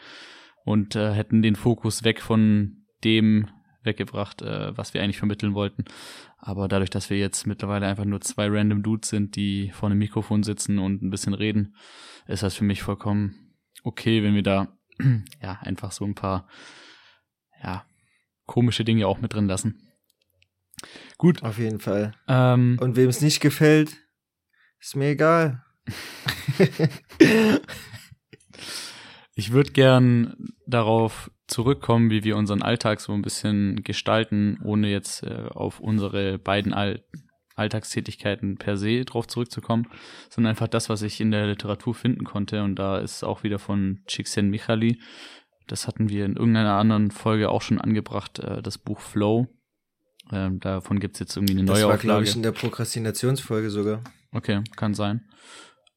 und 0.66 0.96
äh, 0.96 1.14
hätten 1.14 1.42
den 1.42 1.56
Fokus 1.56 2.04
weg 2.04 2.22
von 2.22 2.84
dem 3.04 3.48
weggebracht, 3.84 4.42
äh, 4.42 4.78
was 4.78 4.94
wir 4.94 5.02
eigentlich 5.02 5.20
vermitteln 5.20 5.54
wollten. 5.54 5.86
Aber 6.38 6.68
dadurch, 6.68 6.90
dass 6.90 7.10
wir 7.10 7.18
jetzt 7.18 7.48
mittlerweile 7.48 7.88
einfach 7.88 8.06
nur 8.06 8.20
zwei 8.22 8.48
random 8.50 8.84
Dudes 8.84 9.10
sind, 9.10 9.38
die 9.38 9.72
vor 9.72 9.90
einem 9.90 10.00
Mikrofon 10.00 10.44
sitzen 10.44 10.78
und 10.78 11.02
ein 11.02 11.10
bisschen 11.10 11.34
reden, 11.34 11.76
ist 12.28 12.44
das 12.44 12.56
für 12.56 12.66
mich 12.66 12.84
vollkommen 12.84 13.48
okay, 13.84 14.24
wenn 14.24 14.36
wir 14.36 14.44
da 14.44 14.78
ja 15.42 15.60
einfach 15.62 15.92
so 15.92 16.06
ein 16.06 16.16
paar 16.16 16.48
ja 17.64 17.86
komische 18.46 18.86
Dinge 18.86 19.08
auch 19.08 19.20
mit 19.20 19.34
drin 19.34 19.48
lassen. 19.48 19.82
Gut. 21.18 21.44
Auf 21.44 21.58
jeden 21.58 21.80
Fall. 21.80 22.14
Ähm, 22.28 22.78
Und 22.80 22.96
wem 22.96 23.10
es 23.10 23.22
nicht 23.22 23.40
gefällt, 23.40 23.98
ist 24.80 24.96
mir 24.96 25.10
egal. 25.10 25.64
Ich 29.40 29.52
würde 29.52 29.72
gern 29.72 30.34
darauf 30.66 31.30
zurückkommen, 31.46 32.10
wie 32.10 32.24
wir 32.24 32.38
unseren 32.38 32.64
Alltag 32.64 33.00
so 33.00 33.14
ein 33.14 33.22
bisschen 33.22 33.84
gestalten, 33.84 34.60
ohne 34.64 34.90
jetzt 34.90 35.22
äh, 35.22 35.46
auf 35.52 35.80
unsere 35.80 36.40
beiden 36.40 36.74
All 36.74 37.04
Alltagstätigkeiten 37.54 38.58
per 38.58 38.78
se 38.78 39.04
drauf 39.04 39.28
zurückzukommen, 39.28 39.88
sondern 40.30 40.52
einfach 40.52 40.68
das, 40.68 40.90
was 40.90 41.04
ich 41.04 41.22
in 41.22 41.30
der 41.32 41.46
Literatur 41.46 41.94
finden 41.94 42.24
konnte. 42.24 42.64
Und 42.64 42.78
da 42.78 42.98
ist 42.98 43.24
auch 43.24 43.44
wieder 43.44 43.60
von 43.60 44.02
Csikszentmihalyi. 44.08 45.00
Das 45.68 45.88
hatten 45.88 46.10
wir 46.10 46.26
in 46.26 46.36
irgendeiner 46.36 46.76
anderen 46.76 47.12
Folge 47.12 47.50
auch 47.50 47.62
schon 47.62 47.80
angebracht, 47.80 48.40
äh, 48.40 48.62
das 48.62 48.78
Buch 48.78 49.00
Flow. 49.02 49.48
Ähm, 50.32 50.60
davon 50.60 51.00
gibt's 51.00 51.20
jetzt 51.20 51.36
irgendwie 51.38 51.54
eine 51.54 51.66
Das 51.66 51.80
neue 51.80 51.90
war, 51.90 51.98
glaube 51.98 52.24
ich, 52.24 52.36
in 52.36 52.44
der 52.44 52.52
Prokrastinationsfolge 52.52 53.70
sogar. 53.70 54.02
Okay, 54.32 54.62
kann 54.76 54.94
sein. 54.94 55.22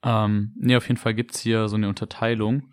Ähm, 0.03 0.55
nee, 0.59 0.77
auf 0.77 0.87
jeden 0.89 0.99
Fall 0.99 1.15
gibt's 1.15 1.41
hier 1.41 1.69
so 1.69 1.77
eine 1.77 1.89
Unterteilung, 1.89 2.73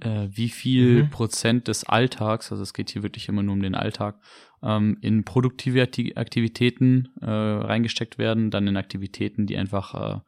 äh, 0.00 0.28
wie 0.30 0.48
viel 0.48 1.04
Mhm. 1.04 1.10
Prozent 1.10 1.68
des 1.68 1.84
Alltags, 1.84 2.50
also 2.52 2.62
es 2.62 2.72
geht 2.74 2.90
hier 2.90 3.02
wirklich 3.02 3.28
immer 3.28 3.42
nur 3.42 3.54
um 3.54 3.62
den 3.62 3.74
Alltag, 3.74 4.16
ähm, 4.62 4.98
in 5.00 5.24
produktive 5.24 5.82
Akti- 5.82 6.16
Aktivitäten 6.16 7.08
äh, 7.20 7.26
reingesteckt 7.28 8.18
werden, 8.18 8.50
dann 8.50 8.66
in 8.66 8.76
Aktivitäten, 8.76 9.46
die 9.46 9.56
einfach 9.56 9.94
äh, 9.94 10.20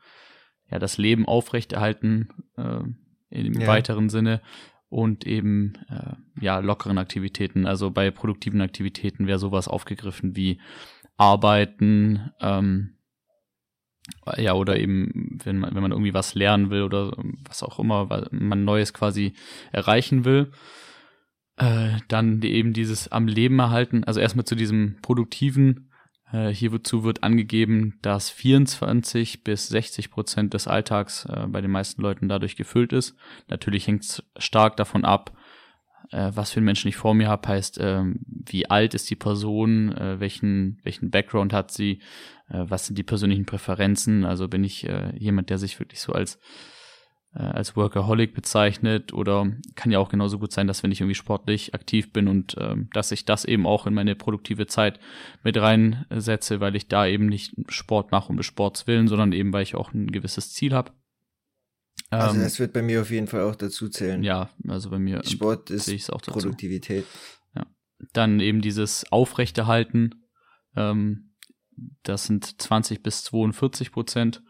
ja 0.71 0.79
das 0.79 0.99
Leben 0.99 1.27
aufrechterhalten 1.27 2.29
äh, 2.57 2.81
im 3.31 3.61
Ja. 3.61 3.67
weiteren 3.67 4.11
Sinne 4.11 4.43
und 4.95 5.27
eben 5.27 5.75
äh, 5.89 6.15
ja 6.41 6.61
lockeren 6.61 6.99
Aktivitäten. 6.99 7.67
Also 7.67 7.91
bei 7.91 8.13
produktiven 8.13 8.61
Aktivitäten 8.61 9.27
wäre 9.27 9.41
sowas 9.41 9.67
aufgegriffen 9.67 10.37
wie 10.37 10.61
Arbeiten, 11.17 12.31
ähm, 12.41 12.91
ja, 14.37 14.53
oder 14.55 14.79
eben, 14.79 15.39
wenn 15.43 15.59
man, 15.59 15.75
wenn 15.75 15.83
man 15.83 15.91
irgendwie 15.91 16.15
was 16.15 16.35
lernen 16.35 16.71
will 16.71 16.83
oder 16.83 17.17
was 17.49 17.63
auch 17.63 17.79
immer, 17.79 18.11
weil 18.11 18.29
man 18.31 18.65
Neues 18.65 18.93
quasi 18.93 19.33
erreichen 19.73 20.25
will, 20.25 20.53
äh, 21.57 21.99
dann 22.09 22.43
eben 22.43 22.73
dieses 22.73 23.09
am 23.11 23.27
Leben 23.27 23.59
erhalten, 23.59 24.05
also 24.05 24.21
erstmal 24.21 24.45
zu 24.45 24.55
diesem 24.55 24.97
produktiven, 25.03 25.91
hierzu 26.51 27.05
wird 27.05 27.23
angegeben, 27.23 27.99
dass 28.03 28.31
24 28.31 29.45
bis 29.45 29.69
60 29.69 30.11
Prozent 30.11 30.55
des 30.55 30.67
Alltags 30.67 31.27
äh, 31.27 31.47
bei 31.47 31.61
den 31.61 31.71
meisten 31.71 32.03
Leuten 32.03 32.29
dadurch 32.29 32.57
gefüllt 32.57 32.93
ist. 32.93 33.17
Natürlich 33.49 33.87
hängt 33.87 34.05
es 34.05 34.23
stark 34.39 34.77
davon 34.77 35.05
ab, 35.05 35.37
äh, 36.11 36.31
was 36.35 36.51
für 36.51 36.59
einen 36.59 36.67
Menschen 36.67 36.89
ich 36.89 36.97
vor 36.97 37.15
mir 37.15 37.29
habe, 37.29 37.49
heißt, 37.49 37.79
ähm, 37.81 38.21
wie 38.27 38.71
alt 38.71 38.95
ist 38.95 39.11
die 39.11 39.17
Person, 39.17 39.93
äh, 39.97 40.21
welchen, 40.21 40.81
welchen 40.83 41.11
Background 41.11 41.53
hat 41.53 41.71
sie, 41.71 42.01
äh, 42.49 42.65
was 42.69 42.87
sind 42.87 42.99
die 42.99 43.03
persönlichen 43.03 43.47
Präferenzen, 43.47 44.25
also 44.25 44.49
bin 44.49 44.65
ich 44.65 44.89
äh, 44.89 45.13
jemand, 45.17 45.51
der 45.51 45.59
sich 45.59 45.79
wirklich 45.81 46.01
so 46.01 46.13
als 46.13 46.39
äh, 47.35 47.43
als 47.43 47.77
Workaholic 47.77 48.35
bezeichnet 48.35 49.13
oder 49.13 49.51
kann 49.75 49.91
ja 49.91 49.99
auch 49.99 50.09
genauso 50.09 50.39
gut 50.39 50.53
sein, 50.53 50.67
dass 50.67 50.83
wenn 50.83 50.93
ich 50.93 51.01
irgendwie 51.01 51.15
sportlich 51.15 51.75
aktiv 51.75 52.13
bin 52.13 52.29
und 52.29 52.57
ähm, 52.59 52.89
dass 52.93 53.13
ich 53.13 53.25
das 53.25 53.45
eben 53.45 53.67
auch 53.67 53.87
in 53.87 53.95
meine 53.95 54.15
produktive 54.15 54.67
Zeit 54.67 55.01
mit 55.43 55.57
reinsetze, 55.57 56.61
weil 56.61 56.77
ich 56.77 56.89
da 56.89 57.07
eben 57.07 57.27
nicht 57.27 57.55
Sport 57.69 58.13
mache 58.13 58.29
um 58.31 58.37
des 58.37 58.47
Sports 58.47 58.87
willen, 58.87 59.09
sondern 59.09 59.33
eben 59.33 59.53
weil 59.53 59.63
ich 59.63 59.75
auch 59.75 59.93
ein 59.93 60.13
gewisses 60.13 60.53
Ziel 60.53 60.73
habe. 60.73 60.93
Also 62.11 62.37
Ähm, 62.37 62.43
das 62.43 62.59
wird 62.61 62.73
bei 62.73 62.83
mir 62.83 63.01
auf 63.01 63.11
jeden 63.11 63.27
Fall 63.27 63.43
auch 63.43 63.57
dazu 63.57 63.89
zählen. 63.89 64.23
ja, 64.23 64.51
also 64.69 64.91
bei 64.91 64.99
mir 64.99 65.25
Sport 65.25 65.71
ist 65.71 65.89
ich 65.89 66.11
auch 66.11 66.21
dazu. 66.21 66.41
Produktivität. 66.41 67.05
Dann 68.13 68.41
eben 68.41 68.61
dieses 68.61 69.11
Aufrechterhalten, 69.11 70.27
ähm, 70.77 71.35
das 72.03 72.27
sind 72.27 72.61
20 72.61 73.03
bis 73.03 73.25
42 73.25 73.93
Prozent. 73.93 74.43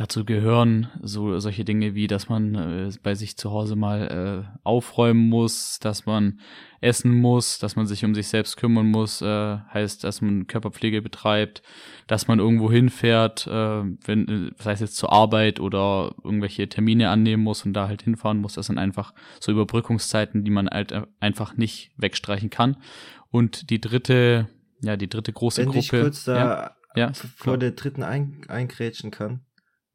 Dazu 0.00 0.24
gehören 0.24 0.88
so 1.02 1.38
solche 1.40 1.62
Dinge 1.62 1.94
wie, 1.94 2.06
dass 2.06 2.30
man 2.30 2.54
äh, 2.54 2.90
bei 3.02 3.14
sich 3.14 3.36
zu 3.36 3.50
Hause 3.50 3.76
mal 3.76 4.46
äh, 4.48 4.58
aufräumen 4.64 5.28
muss, 5.28 5.78
dass 5.78 6.06
man 6.06 6.40
essen 6.80 7.12
muss, 7.12 7.58
dass 7.58 7.76
man 7.76 7.86
sich 7.86 8.02
um 8.02 8.14
sich 8.14 8.28
selbst 8.28 8.56
kümmern 8.56 8.86
muss, 8.86 9.20
äh, 9.20 9.58
heißt, 9.58 10.02
dass 10.02 10.22
man 10.22 10.46
Körperpflege 10.46 11.02
betreibt, 11.02 11.60
dass 12.06 12.28
man 12.28 12.38
irgendwo 12.38 12.72
hinfährt, 12.72 13.46
äh, 13.46 13.82
wenn, 14.06 14.26
äh, 14.26 14.50
sei 14.56 14.72
es 14.72 14.80
jetzt 14.80 14.96
zur 14.96 15.12
Arbeit 15.12 15.60
oder 15.60 16.14
irgendwelche 16.24 16.66
Termine 16.66 17.10
annehmen 17.10 17.42
muss 17.42 17.66
und 17.66 17.74
da 17.74 17.86
halt 17.86 18.00
hinfahren 18.00 18.38
muss. 18.38 18.54
Das 18.54 18.68
sind 18.68 18.78
einfach 18.78 19.12
so 19.38 19.52
Überbrückungszeiten, 19.52 20.44
die 20.44 20.50
man 20.50 20.66
halt 20.66 20.94
einfach 21.20 21.58
nicht 21.58 21.92
wegstreichen 21.98 22.48
kann. 22.48 22.78
Und 23.30 23.68
die 23.68 23.82
dritte, 23.82 24.48
ja, 24.80 24.96
die 24.96 25.10
dritte 25.10 25.34
große 25.34 25.60
Wenn 25.60 25.66
Gruppe. 25.66 25.78
ich 25.80 25.90
kurz 25.90 26.24
da 26.24 26.36
ja, 26.38 26.74
ja, 26.96 27.12
vor 27.12 27.58
der 27.58 27.72
dritten 27.72 28.02
ein, 28.02 28.40
eingrätschen 28.48 29.10
kann. 29.10 29.42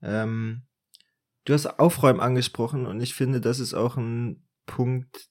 Ähm, 0.02 0.64
du 1.46 1.54
hast 1.54 1.68
Aufräumen 1.80 2.20
angesprochen 2.20 2.86
und 2.86 3.02
ich 3.02 3.14
finde, 3.14 3.42
das 3.42 3.60
ist 3.60 3.74
auch 3.74 3.98
ein 3.98 4.46
Punkt, 4.66 5.30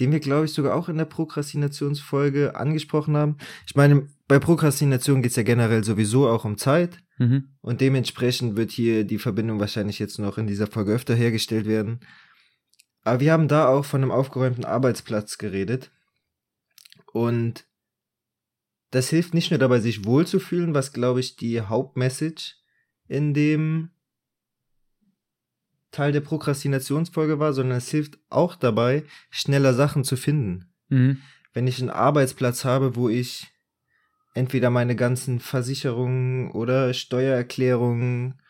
den 0.00 0.12
wir, 0.12 0.20
glaube 0.20 0.46
ich, 0.46 0.52
sogar 0.52 0.74
auch 0.74 0.88
in 0.88 0.98
der 0.98 1.04
Prokrastinationsfolge 1.04 2.56
angesprochen 2.56 3.16
haben. 3.16 3.36
Ich 3.66 3.76
meine, 3.76 4.08
bei 4.26 4.38
Prokrastination 4.38 5.22
geht 5.22 5.30
es 5.30 5.36
ja 5.36 5.42
generell 5.42 5.84
sowieso 5.84 6.28
auch 6.28 6.44
um 6.44 6.58
Zeit 6.58 6.98
mhm. 7.18 7.54
und 7.60 7.80
dementsprechend 7.80 8.56
wird 8.56 8.70
hier 8.70 9.04
die 9.04 9.18
Verbindung 9.18 9.60
wahrscheinlich 9.60 9.98
jetzt 9.98 10.18
noch 10.18 10.38
in 10.38 10.46
dieser 10.46 10.66
Folge 10.66 10.92
öfter 10.92 11.14
hergestellt 11.14 11.66
werden. 11.66 12.00
Aber 13.02 13.20
wir 13.20 13.32
haben 13.32 13.48
da 13.48 13.68
auch 13.68 13.84
von 13.84 14.02
einem 14.02 14.10
aufgeräumten 14.10 14.64
Arbeitsplatz 14.64 15.38
geredet 15.38 15.92
und 17.12 17.66
das 18.90 19.10
hilft 19.10 19.34
nicht 19.34 19.50
nur 19.50 19.58
dabei, 19.58 19.80
sich 19.80 20.04
wohlzufühlen, 20.04 20.74
was, 20.74 20.92
glaube 20.92 21.20
ich, 21.20 21.36
die 21.36 21.60
Hauptmessage 21.60 22.54
in 23.08 23.34
dem 23.34 23.90
Teil 25.90 26.12
der 26.12 26.20
Prokrastinationsfolge 26.20 27.38
war, 27.38 27.52
sondern 27.52 27.78
es 27.78 27.88
hilft 27.88 28.18
auch 28.28 28.56
dabei, 28.56 29.04
schneller 29.30 29.74
Sachen 29.74 30.04
zu 30.04 30.16
finden. 30.16 30.72
Mhm. 30.88 31.18
Wenn 31.52 31.66
ich 31.68 31.80
einen 31.80 31.90
Arbeitsplatz 31.90 32.64
habe, 32.64 32.96
wo 32.96 33.08
ich 33.08 33.46
entweder 34.34 34.70
meine 34.70 34.96
ganzen 34.96 35.38
Versicherungen 35.38 36.50
oder 36.50 36.92
Steuererklärungen 36.92 38.40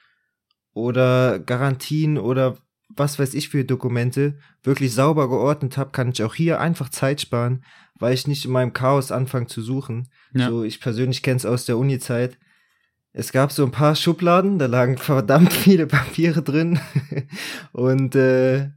oder 0.72 1.38
Garantien 1.38 2.16
oder 2.16 2.56
was 2.88 3.18
weiß 3.18 3.34
ich 3.34 3.48
für 3.48 3.64
Dokumente 3.64 4.38
wirklich 4.62 4.94
sauber 4.94 5.28
geordnet 5.28 5.76
habe, 5.76 5.90
kann 5.90 6.10
ich 6.10 6.22
auch 6.22 6.34
hier 6.34 6.60
einfach 6.60 6.88
Zeit 6.88 7.20
sparen, 7.20 7.64
weil 7.98 8.14
ich 8.14 8.26
nicht 8.26 8.44
in 8.44 8.52
meinem 8.52 8.72
Chaos 8.72 9.12
anfange 9.12 9.46
zu 9.46 9.62
suchen. 9.62 10.08
Ja. 10.32 10.48
So, 10.48 10.64
ich 10.64 10.80
persönlich 10.80 11.22
kenne 11.22 11.36
es 11.36 11.46
aus 11.46 11.66
der 11.66 11.76
Uni-Zeit. 11.76 12.38
Es 13.16 13.30
gab 13.30 13.52
so 13.52 13.64
ein 13.64 13.70
paar 13.70 13.94
Schubladen, 13.94 14.58
da 14.58 14.66
lagen 14.66 14.98
verdammt 14.98 15.52
viele 15.52 15.86
Papiere 15.86 16.42
drin. 16.42 16.80
und 17.72 18.16
äh, 18.16 18.70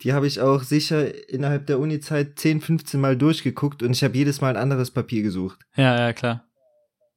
die 0.00 0.14
habe 0.14 0.26
ich 0.26 0.40
auch 0.40 0.62
sicher 0.62 1.28
innerhalb 1.28 1.66
der 1.66 1.78
Uni-Zeit 1.78 2.38
10, 2.38 2.62
15 2.62 2.98
Mal 2.98 3.18
durchgeguckt 3.18 3.82
und 3.82 3.92
ich 3.92 4.02
habe 4.02 4.16
jedes 4.16 4.40
Mal 4.40 4.48
ein 4.48 4.62
anderes 4.62 4.90
Papier 4.90 5.22
gesucht. 5.22 5.60
Ja, 5.76 5.96
ja, 5.98 6.12
klar. 6.14 6.48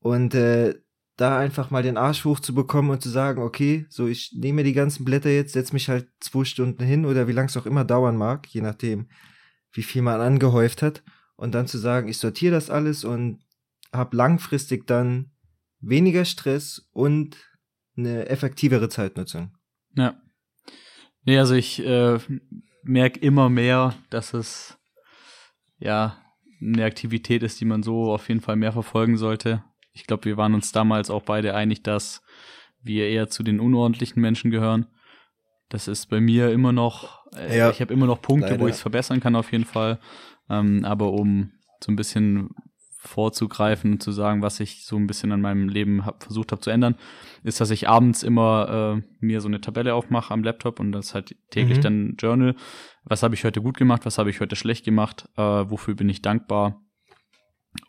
Und 0.02 0.36
äh, 0.36 0.76
da 1.16 1.40
einfach 1.40 1.72
mal 1.72 1.82
den 1.82 1.96
Arsch 1.96 2.26
hochzubekommen 2.26 2.92
und 2.92 3.02
zu 3.02 3.10
sagen, 3.10 3.42
okay, 3.42 3.86
so 3.90 4.08
ich 4.08 4.34
nehme 4.36 4.64
die 4.64 4.74
ganzen 4.74 5.06
Blätter 5.06 5.30
jetzt, 5.30 5.54
setz 5.54 5.72
mich 5.72 5.88
halt 5.88 6.10
zwei 6.20 6.44
Stunden 6.44 6.84
hin 6.84 7.06
oder 7.06 7.30
wie 7.30 7.32
lang 7.32 7.46
es 7.46 7.56
auch 7.56 7.66
immer 7.66 7.86
dauern 7.86 8.18
mag, 8.18 8.48
je 8.48 8.60
nachdem, 8.60 9.08
wie 9.72 9.84
viel 9.84 10.02
man 10.02 10.20
angehäuft 10.20 10.82
hat. 10.82 11.04
Und 11.38 11.56
dann 11.56 11.68
zu 11.68 11.78
sagen, 11.78 12.10
ich 12.10 12.18
sortiere 12.18 12.54
das 12.54 12.70
alles 12.70 13.06
und 13.06 13.40
habe 13.94 14.18
langfristig 14.18 14.86
dann 14.88 15.32
weniger 15.80 16.26
Stress 16.26 16.88
und 16.92 17.38
eine 17.98 18.28
effektivere 18.28 18.90
Zeitnutzung. 18.90 19.56
Ja. 19.96 20.20
Nee, 21.24 21.38
also 21.40 21.56
ich 21.56 21.84
äh, 21.86 22.20
merke 22.84 23.20
immer 23.20 23.50
mehr, 23.50 23.96
dass 24.10 24.34
es 24.34 24.78
ja 25.78 26.18
eine 26.62 26.86
Aktivität 26.86 27.44
ist, 27.44 27.60
die 27.60 27.66
man 27.66 27.84
so 27.84 28.12
auf 28.14 28.28
jeden 28.30 28.42
Fall 28.42 28.56
mehr 28.56 28.72
verfolgen 28.72 29.18
sollte. 29.18 29.64
Ich 29.92 30.06
glaube, 30.06 30.26
wir 30.26 30.38
waren 30.38 30.54
uns 30.54 30.72
damals 30.72 31.10
auch 31.10 31.24
beide 31.24 31.56
einig, 31.56 31.84
dass 31.84 32.22
wir 32.82 33.08
eher 33.08 33.30
zu 33.30 33.44
den 33.44 33.60
unordentlichen 33.60 34.22
Menschen 34.22 34.52
gehören. 34.52 34.88
Das 35.70 35.88
ist 35.88 36.08
bei 36.08 36.22
mir 36.22 36.52
immer 36.52 36.72
noch, 36.72 37.26
äh, 37.34 37.58
Ja, 37.58 37.72
ich 37.72 37.82
habe 37.82 37.94
immer 37.94 38.06
noch 38.06 38.22
Punkte, 38.22 38.50
wo 38.50 38.52
leider. 38.54 38.68
ich 38.68 38.76
es 38.76 38.82
verbessern 38.82 39.20
kann 39.20 39.36
auf 39.36 39.52
jeden 39.52 39.66
Fall. 39.66 40.00
Ähm, 40.50 40.86
aber 40.86 41.12
um 41.12 41.52
so 41.84 41.92
ein 41.92 41.96
bisschen 41.96 42.50
vorzugreifen 43.08 43.94
und 43.94 44.04
zu 44.04 44.12
sagen, 44.12 44.42
was 44.42 44.60
ich 44.60 44.86
so 44.86 44.98
ein 44.98 45.08
bisschen 45.08 45.32
an 45.32 45.42
meinem 45.42 45.70
Leben 45.70 46.06
hab, 46.06 46.24
versucht 46.24 46.52
habe 46.52 46.62
zu 46.62 46.70
ändern, 46.70 46.96
ist, 47.44 47.62
dass 47.62 47.70
ich 47.72 47.88
abends 47.88 48.24
immer 48.24 48.98
äh, 48.98 49.08
mir 49.20 49.42
so 49.42 49.48
eine 49.48 49.62
Tabelle 49.62 49.94
aufmache 49.94 50.34
am 50.34 50.44
Laptop 50.44 50.80
und 50.80 50.92
das 50.92 51.14
halt 51.14 51.36
täglich 51.50 51.78
Mhm. 51.78 51.82
dann 51.82 52.16
Journal. 52.18 52.56
Was 53.04 53.24
habe 53.24 53.36
ich 53.36 53.44
heute 53.44 53.62
gut 53.62 53.78
gemacht, 53.78 54.06
was 54.06 54.18
habe 54.18 54.30
ich 54.30 54.40
heute 54.42 54.56
schlecht 54.56 54.84
gemacht, 54.86 55.30
äh, 55.38 55.42
wofür 55.42 55.96
bin 55.96 56.10
ich 56.10 56.22
dankbar 56.22 56.82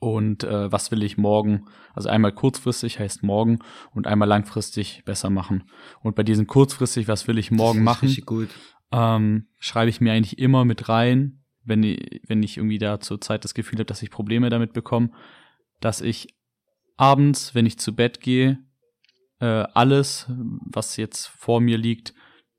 und 0.01 0.45
äh, 0.45 0.71
was 0.71 0.91
will 0.91 1.03
ich 1.03 1.17
morgen, 1.17 1.67
also 1.95 2.09
einmal 2.09 2.33
kurzfristig 2.33 2.99
heißt 2.99 3.23
morgen 3.23 3.61
und 3.95 4.07
einmal 4.07 4.29
langfristig 4.29 5.05
besser 5.05 5.31
machen. 5.31 5.65
Und 6.03 6.17
bei 6.17 6.23
diesen 6.23 6.47
kurzfristig, 6.47 7.09
was 7.09 7.29
will 7.29 7.39
ich 7.39 7.51
morgen 7.51 7.83
machen, 7.85 8.15
gut. 8.27 8.49
ähm, 8.93 9.47
schreibe 9.59 9.89
ich 9.91 10.01
mir 10.01 10.13
eigentlich 10.13 10.39
immer 10.39 10.65
mit 10.65 10.89
rein, 10.89 11.45
wenn 11.67 11.83
ich, 11.83 12.23
wenn 12.27 12.43
ich 12.43 12.57
irgendwie 12.57 12.79
da 12.79 13.01
zur 13.01 13.21
Zeit 13.21 13.45
das 13.45 13.55
Gefühl 13.55 13.79
habe, 13.79 13.87
dass 13.87 14.03
ich 14.03 14.11
Probleme 14.11 14.49
damit 14.51 14.73
bekomme, 14.73 15.11
dass 15.81 16.01
ich 16.01 16.35
abends, 16.97 17.55
wenn 17.55 17.67
ich 17.67 17.79
zu 17.79 17.95
Bett 17.95 18.21
gehe, 18.21 18.59
äh, 19.41 19.65
alles, 19.75 20.27
was 20.29 20.97
jetzt 20.97 21.27
vor 21.27 21.61
mir 21.61 21.77
liegt, 21.77 22.15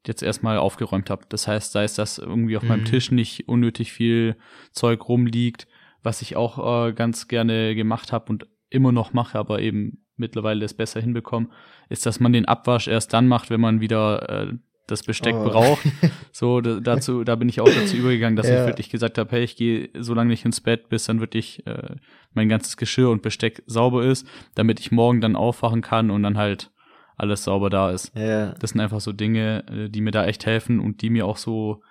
jetzt 0.06 0.22
erstmal 0.22 0.58
aufgeräumt 0.58 1.10
habe. 1.10 1.26
Das 1.30 1.48
heißt, 1.48 1.72
sei 1.72 1.84
es, 1.84 1.96
dass 1.96 2.18
irgendwie 2.18 2.58
auf 2.58 2.64
meinem 2.64 2.82
Mhm. 2.82 2.86
Tisch 2.86 3.12
nicht 3.12 3.48
unnötig 3.48 3.92
viel 3.92 4.38
Zeug 4.72 5.08
rumliegt, 5.10 5.68
was 6.04 6.22
ich 6.22 6.36
auch 6.36 6.88
äh, 6.88 6.94
ganz 6.94 7.28
gerne 7.28 7.76
gemacht 7.76 8.12
habe 8.12 8.32
und 8.32 8.48
immer 8.70 8.92
noch 8.92 9.14
mache, 9.14 9.38
aber 9.38 9.62
eben 9.62 10.06
mittlerweile 10.16 10.66
es 10.66 10.74
besser 10.74 11.02
hinbekomme, 11.02 11.50
ist, 11.90 12.06
dass 12.06 12.20
man 12.20 12.34
den 12.34 12.46
Abwasch 12.46 12.88
erst 12.88 13.14
dann 13.14 13.28
macht, 13.28 13.50
wenn 13.50 13.62
man 13.62 13.82
wieder 13.82 14.30
äh, 14.30 14.54
das 14.88 15.04
Besteck 15.04 15.36
Oh. 15.36 15.44
braucht. 15.44 15.86
So, 16.32 16.62
da, 16.62 16.80
dazu, 16.80 17.24
da 17.24 17.36
bin 17.36 17.50
ich 17.50 17.62
auch 17.62 17.70
dazu 17.74 17.98
übergegangen, 17.98 18.36
dass 18.36 18.48
Ja. 18.48 18.60
ich 18.62 18.68
wirklich 18.68 18.90
gesagt 18.90 19.18
habe, 19.18 19.32
hey, 19.32 19.44
ich 19.44 19.56
gehe 19.56 19.90
so 19.98 20.14
lange 20.14 20.30
nicht 20.30 20.46
ins 20.46 20.62
Bett, 20.62 20.88
bis 20.88 21.06
dann 21.06 21.20
wirklich 21.20 21.66
äh, 21.66 21.96
mein 22.34 22.48
ganzes 22.48 22.78
Geschirr 22.78 23.10
und 23.10 23.24
Besteck 23.24 23.64
sauber 23.66 24.04
ist, 24.06 24.28
damit 24.54 24.80
ich 24.80 24.92
morgen 24.92 25.20
dann 25.20 25.36
aufwachen 25.36 25.82
kann 25.82 26.12
und 26.12 26.22
dann 26.22 26.38
halt 26.38 26.70
alles 27.16 27.44
sauber 27.44 27.72
da 27.72 27.90
ist. 27.90 28.16
Ja, 28.16 28.52
Das 28.60 28.72
sind 28.72 28.82
einfach 28.82 29.00
so 29.02 29.14
Dinge, 29.14 29.64
äh, 29.68 29.90
die 29.90 30.02
mir 30.02 30.12
da 30.12 30.26
echt 30.26 30.46
helfen 30.46 30.80
und 30.80 31.02
die 31.02 31.10
mir 31.10 31.26
auch 31.26 31.38
so 31.38 31.82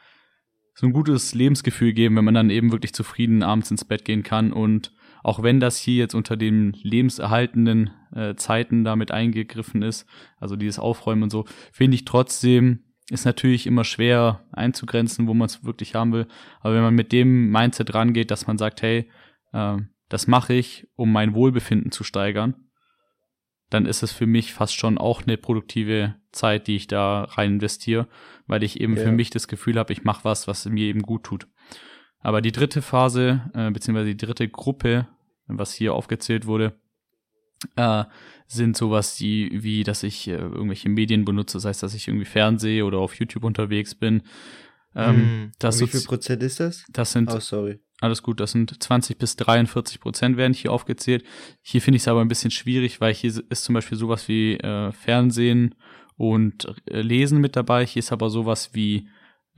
so 0.78 0.86
ein 0.86 0.92
gutes 0.92 1.34
Lebensgefühl 1.34 1.92
geben, 1.94 2.16
wenn 2.16 2.24
man 2.26 2.34
dann 2.34 2.50
eben 2.50 2.70
wirklich 2.70 2.92
zufrieden 2.94 3.42
abends 3.42 3.70
ins 3.70 3.84
Bett 3.86 4.04
gehen 4.04 4.22
kann 4.22 4.52
und 4.52 4.92
auch 5.24 5.42
wenn 5.42 5.58
das 5.58 5.76
hier 5.78 5.96
jetzt 5.96 6.14
unter 6.14 6.36
den 6.36 6.72
lebenserhaltenden 6.82 7.90
äh, 8.14 8.34
Zeiten 8.36 8.84
damit 8.84 9.10
eingegriffen 9.10 9.82
ist, 9.82 10.06
also 10.38 10.54
dieses 10.54 10.78
Aufräumen 10.78 11.24
und 11.24 11.30
so, 11.30 11.46
finde 11.72 11.94
ich 11.96 12.04
trotzdem, 12.04 12.80
ist 13.10 13.24
natürlich 13.24 13.66
immer 13.66 13.84
schwer 13.84 14.40
einzugrenzen, 14.52 15.26
wo 15.28 15.34
man 15.34 15.46
es 15.46 15.64
wirklich 15.64 15.94
haben 15.94 16.12
will. 16.12 16.26
Aber 16.60 16.74
wenn 16.74 16.82
man 16.82 16.94
mit 16.94 17.12
dem 17.12 17.50
Mindset 17.50 17.94
rangeht, 17.94 18.30
dass 18.30 18.46
man 18.46 18.58
sagt, 18.58 18.82
hey, 18.82 19.08
äh, 19.52 19.76
das 20.08 20.26
mache 20.26 20.54
ich, 20.54 20.88
um 20.96 21.12
mein 21.12 21.34
Wohlbefinden 21.34 21.90
zu 21.92 22.04
steigern, 22.04 22.54
dann 23.70 23.86
ist 23.86 24.02
es 24.02 24.12
für 24.12 24.26
mich 24.26 24.52
fast 24.52 24.74
schon 24.76 24.98
auch 24.98 25.22
eine 25.22 25.36
produktive 25.36 26.14
Zeit, 26.30 26.66
die 26.68 26.76
ich 26.76 26.86
da 26.86 27.24
rein 27.24 27.54
investiere, 27.54 28.06
weil 28.46 28.62
ich 28.62 28.80
eben 28.80 28.96
Ja. 28.96 29.02
für 29.04 29.12
mich 29.12 29.30
das 29.30 29.48
Gefühl 29.48 29.78
habe, 29.78 29.92
ich 29.92 30.04
mache 30.04 30.24
was, 30.24 30.46
was 30.46 30.66
mir 30.66 30.84
eben 30.86 31.02
gut 31.02 31.24
tut. 31.24 31.48
Aber 32.20 32.40
die 32.40 32.52
dritte 32.52 32.82
Phase, 32.82 33.50
äh, 33.54 33.70
beziehungsweise 33.70 34.10
die 34.14 34.16
dritte 34.26 34.48
Gruppe, 34.48 35.08
was 35.46 35.72
hier 35.74 35.94
aufgezählt 35.94 36.46
wurde, 36.46 36.78
äh, 37.76 38.04
sind 38.46 38.76
sowas 38.76 39.16
die, 39.16 39.50
wie, 39.52 39.82
dass 39.82 40.02
ich 40.02 40.28
äh, 40.28 40.32
irgendwelche 40.36 40.88
Medien 40.88 41.24
benutze, 41.24 41.56
das 41.58 41.64
heißt, 41.64 41.82
dass 41.82 41.94
ich 41.94 42.06
irgendwie 42.08 42.24
Fernseh 42.26 42.82
oder 42.82 42.98
auf 42.98 43.14
YouTube 43.14 43.44
unterwegs 43.44 43.94
bin. 43.94 44.22
Ähm, 44.94 45.52
Hm. 45.60 45.80
wie 45.80 45.86
viel 45.88 46.00
Prozent 46.02 46.42
ist 46.42 46.60
das? 46.60 46.84
das 46.90 47.12
sind 47.12 47.30
Oh, 47.30 47.38
sorry. 47.40 47.80
alles 48.00 48.22
gut, 48.22 48.40
das 48.40 48.52
sind 48.52 48.82
20 48.82 49.18
bis 49.18 49.36
43 49.36 50.00
Prozent 50.00 50.36
werden 50.36 50.54
hier 50.54 50.72
aufgezählt. 50.72 51.24
Hier 51.60 51.82
finde 51.82 51.96
ich 51.96 52.02
es 52.04 52.08
aber 52.08 52.20
ein 52.22 52.28
bisschen 52.28 52.50
schwierig, 52.50 53.00
weil 53.00 53.12
hier 53.12 53.32
ist 53.50 53.64
zum 53.64 53.74
Beispiel 53.74 53.98
sowas 53.98 54.28
wie 54.28 54.54
äh, 54.54 54.92
Fernsehen 54.92 55.74
und 56.16 56.66
äh, 56.86 57.02
Lesen 57.02 57.40
mit 57.40 57.56
dabei. 57.56 57.84
Hier 57.84 58.00
ist 58.00 58.12
aber 58.12 58.30
sowas 58.30 58.70
wie 58.72 59.08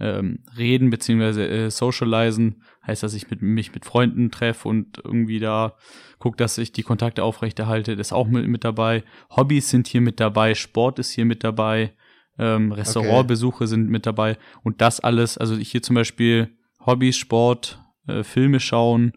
ähm, 0.00 0.44
Reden 0.56 0.90
beziehungsweise 0.90 1.48
äh, 1.48 1.70
Socializen, 1.70 2.62
heißt, 2.86 3.02
dass 3.02 3.14
ich 3.14 3.30
mit, 3.30 3.42
mich 3.42 3.74
mit 3.74 3.84
Freunden 3.84 4.30
treffe 4.30 4.68
und 4.68 4.98
irgendwie 5.04 5.40
da 5.40 5.74
gucke, 6.18 6.36
dass 6.36 6.58
ich 6.58 6.72
die 6.72 6.82
Kontakte 6.82 7.24
aufrechterhalte. 7.24 7.96
Das 7.96 8.08
ist 8.08 8.12
auch 8.12 8.28
mit, 8.28 8.46
mit 8.48 8.64
dabei. 8.64 9.04
Hobbys 9.30 9.70
sind 9.70 9.88
hier 9.88 10.00
mit 10.00 10.20
dabei, 10.20 10.54
Sport 10.54 10.98
ist 10.98 11.10
hier 11.10 11.24
mit 11.24 11.44
dabei, 11.44 11.92
ähm, 12.38 12.72
Restaurantbesuche 12.72 13.66
sind 13.66 13.88
mit 13.88 14.06
dabei 14.06 14.38
und 14.62 14.80
das 14.80 15.00
alles, 15.00 15.38
also 15.38 15.56
hier 15.56 15.82
zum 15.82 15.94
Beispiel 15.94 16.56
Hobbys, 16.86 17.16
Sport, 17.16 17.82
äh, 18.06 18.22
Filme 18.22 18.60
schauen 18.60 19.12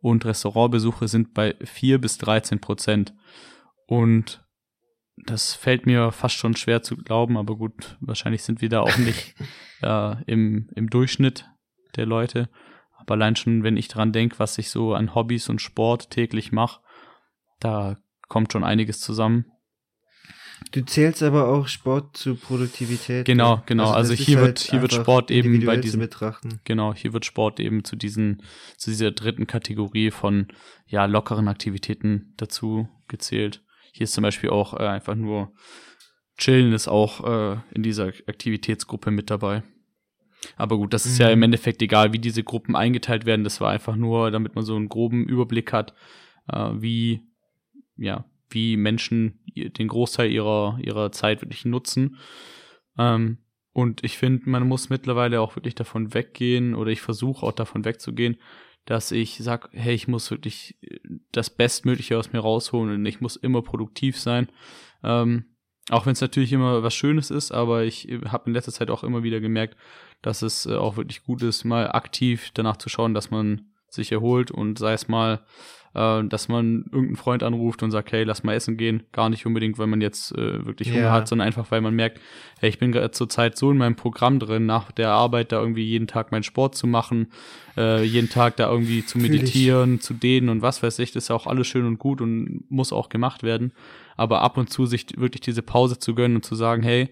und 0.00 0.24
Restaurantbesuche 0.24 1.08
sind 1.08 1.34
bei 1.34 1.56
4 1.62 2.00
bis 2.00 2.18
13 2.18 2.60
Prozent. 2.60 3.14
Und 3.86 4.44
das 5.28 5.54
fällt 5.54 5.86
mir 5.86 6.10
fast 6.12 6.36
schon 6.36 6.56
schwer 6.56 6.82
zu 6.82 6.96
glauben, 6.96 7.36
aber 7.36 7.56
gut, 7.56 7.96
wahrscheinlich 8.00 8.42
sind 8.42 8.60
wir 8.60 8.68
da 8.68 8.80
auch 8.80 8.96
nicht 8.98 9.34
äh, 9.82 10.22
im, 10.24 10.70
im 10.74 10.90
Durchschnitt 10.90 11.46
der 11.96 12.06
Leute. 12.06 12.48
Aber 12.96 13.14
allein 13.14 13.36
schon, 13.36 13.62
wenn 13.62 13.76
ich 13.76 13.88
dran 13.88 14.12
denke, 14.12 14.38
was 14.38 14.58
ich 14.58 14.70
so 14.70 14.94
an 14.94 15.14
Hobbys 15.14 15.48
und 15.48 15.60
Sport 15.62 16.10
täglich 16.10 16.52
mache, 16.52 16.80
da 17.60 17.96
kommt 18.28 18.52
schon 18.52 18.64
einiges 18.64 19.00
zusammen. 19.00 19.46
Du 20.72 20.84
zählst 20.84 21.22
aber 21.22 21.48
auch 21.48 21.68
Sport 21.68 22.16
zu 22.16 22.34
Produktivität. 22.34 23.24
Genau, 23.24 23.56
ne? 23.56 23.62
genau. 23.66 23.90
Also 23.90 24.10
das 24.12 24.20
ist 24.20 24.26
hier 24.26 24.38
halt 24.38 24.46
wird- 24.46 24.58
hier 24.58 24.82
wird 24.82 24.92
Sport 24.92 25.30
eben 25.30 25.64
bei 25.64 25.76
diesen- 25.76 26.00
betrachten. 26.00 26.60
Genau, 26.64 26.92
hier 26.94 27.12
wird 27.12 27.24
Sport 27.24 27.60
eben 27.60 27.84
zu 27.84 27.94
diesen, 27.94 28.42
zu 28.76 28.90
dieser 28.90 29.12
dritten 29.12 29.46
Kategorie 29.46 30.10
von 30.10 30.48
ja 30.86 31.04
lockeren 31.04 31.46
Aktivitäten 31.46 32.34
dazu 32.36 32.88
gezählt. 33.06 33.62
Hier 33.92 34.04
ist 34.04 34.12
zum 34.12 34.22
Beispiel 34.22 34.50
auch 34.50 34.74
äh, 34.74 34.86
einfach 34.86 35.14
nur 35.14 35.52
Chillen 36.36 36.72
ist 36.72 36.86
auch 36.86 37.24
äh, 37.26 37.56
in 37.74 37.82
dieser 37.82 38.06
Aktivitätsgruppe 38.26 39.10
mit 39.10 39.28
dabei. 39.28 39.64
Aber 40.56 40.76
gut, 40.76 40.94
das 40.94 41.04
ist 41.04 41.18
ja 41.18 41.26
Mhm. 41.26 41.32
im 41.32 41.42
Endeffekt 41.42 41.82
egal, 41.82 42.12
wie 42.12 42.20
diese 42.20 42.44
Gruppen 42.44 42.76
eingeteilt 42.76 43.26
werden. 43.26 43.42
Das 43.42 43.60
war 43.60 43.70
einfach 43.70 43.96
nur, 43.96 44.30
damit 44.30 44.54
man 44.54 44.64
so 44.64 44.76
einen 44.76 44.88
groben 44.88 45.24
Überblick 45.26 45.72
hat, 45.72 45.94
äh, 46.46 46.70
wie 46.74 47.22
ja 47.96 48.24
wie 48.50 48.76
Menschen 48.76 49.40
den 49.56 49.88
Großteil 49.88 50.30
ihrer 50.30 50.78
ihrer 50.80 51.10
Zeit 51.10 51.42
wirklich 51.42 51.64
nutzen. 51.64 52.16
Ähm, 52.96 53.38
und 53.72 54.04
ich 54.04 54.16
finde, 54.16 54.48
man 54.48 54.66
muss 54.66 54.90
mittlerweile 54.90 55.40
auch 55.40 55.56
wirklich 55.56 55.74
davon 55.74 56.14
weggehen, 56.14 56.74
oder 56.74 56.90
ich 56.90 57.00
versuche 57.00 57.44
auch 57.44 57.52
davon 57.52 57.84
wegzugehen, 57.84 58.36
dass 58.88 59.12
ich 59.12 59.36
sag, 59.36 59.68
hey, 59.72 59.94
ich 59.94 60.08
muss 60.08 60.30
wirklich 60.30 60.78
äh, 60.80 60.98
das 61.30 61.50
Bestmögliche 61.50 62.16
aus 62.16 62.32
mir 62.32 62.40
rausholen 62.40 62.94
und 62.94 63.04
ich 63.04 63.20
muss 63.20 63.36
immer 63.36 63.60
produktiv 63.60 64.18
sein. 64.18 64.48
Ähm, 65.04 65.44
auch 65.90 66.06
wenn 66.06 66.14
es 66.14 66.22
natürlich 66.22 66.54
immer 66.54 66.82
was 66.82 66.94
Schönes 66.94 67.30
ist, 67.30 67.52
aber 67.52 67.84
ich 67.84 68.08
habe 68.26 68.46
in 68.46 68.54
letzter 68.54 68.72
Zeit 68.72 68.90
auch 68.90 69.04
immer 69.04 69.22
wieder 69.22 69.40
gemerkt, 69.40 69.76
dass 70.22 70.40
es 70.40 70.64
äh, 70.64 70.74
auch 70.74 70.96
wirklich 70.96 71.22
gut 71.22 71.42
ist, 71.42 71.64
mal 71.64 71.92
aktiv 71.92 72.50
danach 72.54 72.78
zu 72.78 72.88
schauen, 72.88 73.12
dass 73.12 73.30
man 73.30 73.72
sich 73.90 74.10
erholt 74.10 74.50
und 74.50 74.78
sei 74.78 74.94
es 74.94 75.06
mal, 75.06 75.44
äh, 75.98 76.24
dass 76.28 76.48
man 76.48 76.84
irgendeinen 76.92 77.16
Freund 77.16 77.42
anruft 77.42 77.82
und 77.82 77.90
sagt, 77.90 78.12
hey, 78.12 78.24
lass 78.24 78.44
mal 78.44 78.54
essen 78.54 78.76
gehen. 78.76 79.02
Gar 79.12 79.30
nicht 79.30 79.44
unbedingt, 79.46 79.78
weil 79.78 79.86
man 79.88 80.00
jetzt 80.00 80.32
äh, 80.36 80.64
wirklich 80.64 80.90
Hunger 80.92 81.02
Ja. 81.02 81.12
hat, 81.12 81.28
sondern 81.28 81.46
einfach, 81.46 81.70
weil 81.70 81.80
man 81.80 81.94
merkt, 81.94 82.20
hey, 82.60 82.68
ich 82.68 82.78
bin 82.78 82.92
gerade 82.92 83.10
zur 83.10 83.28
Zeit 83.28 83.56
so 83.56 83.70
in 83.70 83.78
meinem 83.78 83.96
Programm 83.96 84.38
drin, 84.38 84.66
nach 84.66 84.92
der 84.92 85.10
Arbeit 85.10 85.52
da 85.52 85.60
irgendwie 85.60 85.84
jeden 85.84 86.06
Tag 86.06 86.30
meinen 86.32 86.42
Sport 86.44 86.74
zu 86.76 86.86
machen, 86.86 87.32
äh, 87.76 88.02
jeden 88.04 88.28
Tag 88.28 88.56
da 88.56 88.70
irgendwie 88.70 89.04
zu 89.04 89.18
meditieren, 89.18 90.00
zu 90.00 90.14
dehnen 90.14 90.48
und 90.48 90.62
was 90.62 90.82
weiß 90.82 90.98
ich, 91.00 91.12
das 91.12 91.24
ist 91.24 91.28
ja 91.28 91.36
auch 91.36 91.46
alles 91.46 91.66
schön 91.66 91.86
und 91.86 91.98
gut 91.98 92.20
und 92.20 92.64
muss 92.70 92.92
auch 92.92 93.08
gemacht 93.08 93.42
werden. 93.42 93.72
Aber 94.16 94.42
ab 94.42 94.56
und 94.56 94.70
zu 94.70 94.86
sich 94.86 95.06
wirklich 95.16 95.40
diese 95.40 95.62
Pause 95.62 95.98
zu 95.98 96.14
gönnen 96.14 96.36
und 96.36 96.44
zu 96.44 96.54
sagen, 96.54 96.82
hey, 96.82 97.08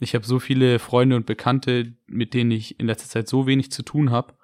ich 0.00 0.14
habe 0.14 0.26
so 0.26 0.38
viele 0.38 0.78
Freunde 0.78 1.16
und 1.16 1.26
Bekannte, 1.26 1.92
mit 2.06 2.32
denen 2.32 2.50
ich 2.50 2.80
in 2.80 2.86
letzter 2.86 3.08
Zeit 3.08 3.28
so 3.28 3.46
wenig 3.46 3.70
zu 3.70 3.82
tun 3.82 4.10
habe. 4.10 4.34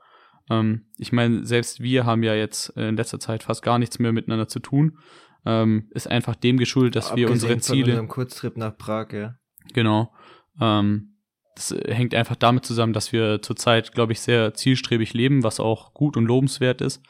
Ähm, 0.51 0.87
ich 0.99 1.13
meine, 1.13 1.45
selbst 1.45 1.81
wir 1.81 2.05
haben 2.05 2.23
ja 2.23 2.35
jetzt 2.35 2.77
äh, 2.77 2.89
in 2.89 2.97
letzter 2.97 3.21
Zeit 3.21 3.43
fast 3.43 3.63
gar 3.63 3.79
nichts 3.79 3.99
mehr 3.99 4.13
miteinander 4.13 4.49
zu 4.49 4.61
tun. 4.61 4.99
Ähm, 5.45 5.89
ist 5.91 6.11
einfach 6.11 6.35
dem 6.35 6.57
geschuldet, 6.57 6.97
dass 6.97 7.15
wir 7.15 7.27
Abgesehen 7.29 7.33
unsere 7.33 7.53
von 7.53 7.61
Ziele 7.63 7.93
unserem 7.93 8.09
Kurztrip 8.09 8.57
nach 8.57 8.77
Prag, 8.77 9.13
ja. 9.13 9.35
Genau. 9.73 10.13
Ähm, 10.61 11.17
das 11.55 11.75
hängt 11.87 12.15
einfach 12.15 12.37
damit 12.37 12.67
zusammen, 12.67 12.93
dass 12.93 13.13
wir 13.13 13.41
zurzeit, 13.41 13.93
glaube 13.93 14.13
ich, 14.13 14.21
sehr 14.21 14.55
zielstrebig 14.55 15.15
leben, 15.15 15.43
was 15.43 15.59
auch 15.59 15.95
gut 15.95 16.17
und 16.17 16.27
lobenswert 16.27 16.81
ist. 16.81 17.03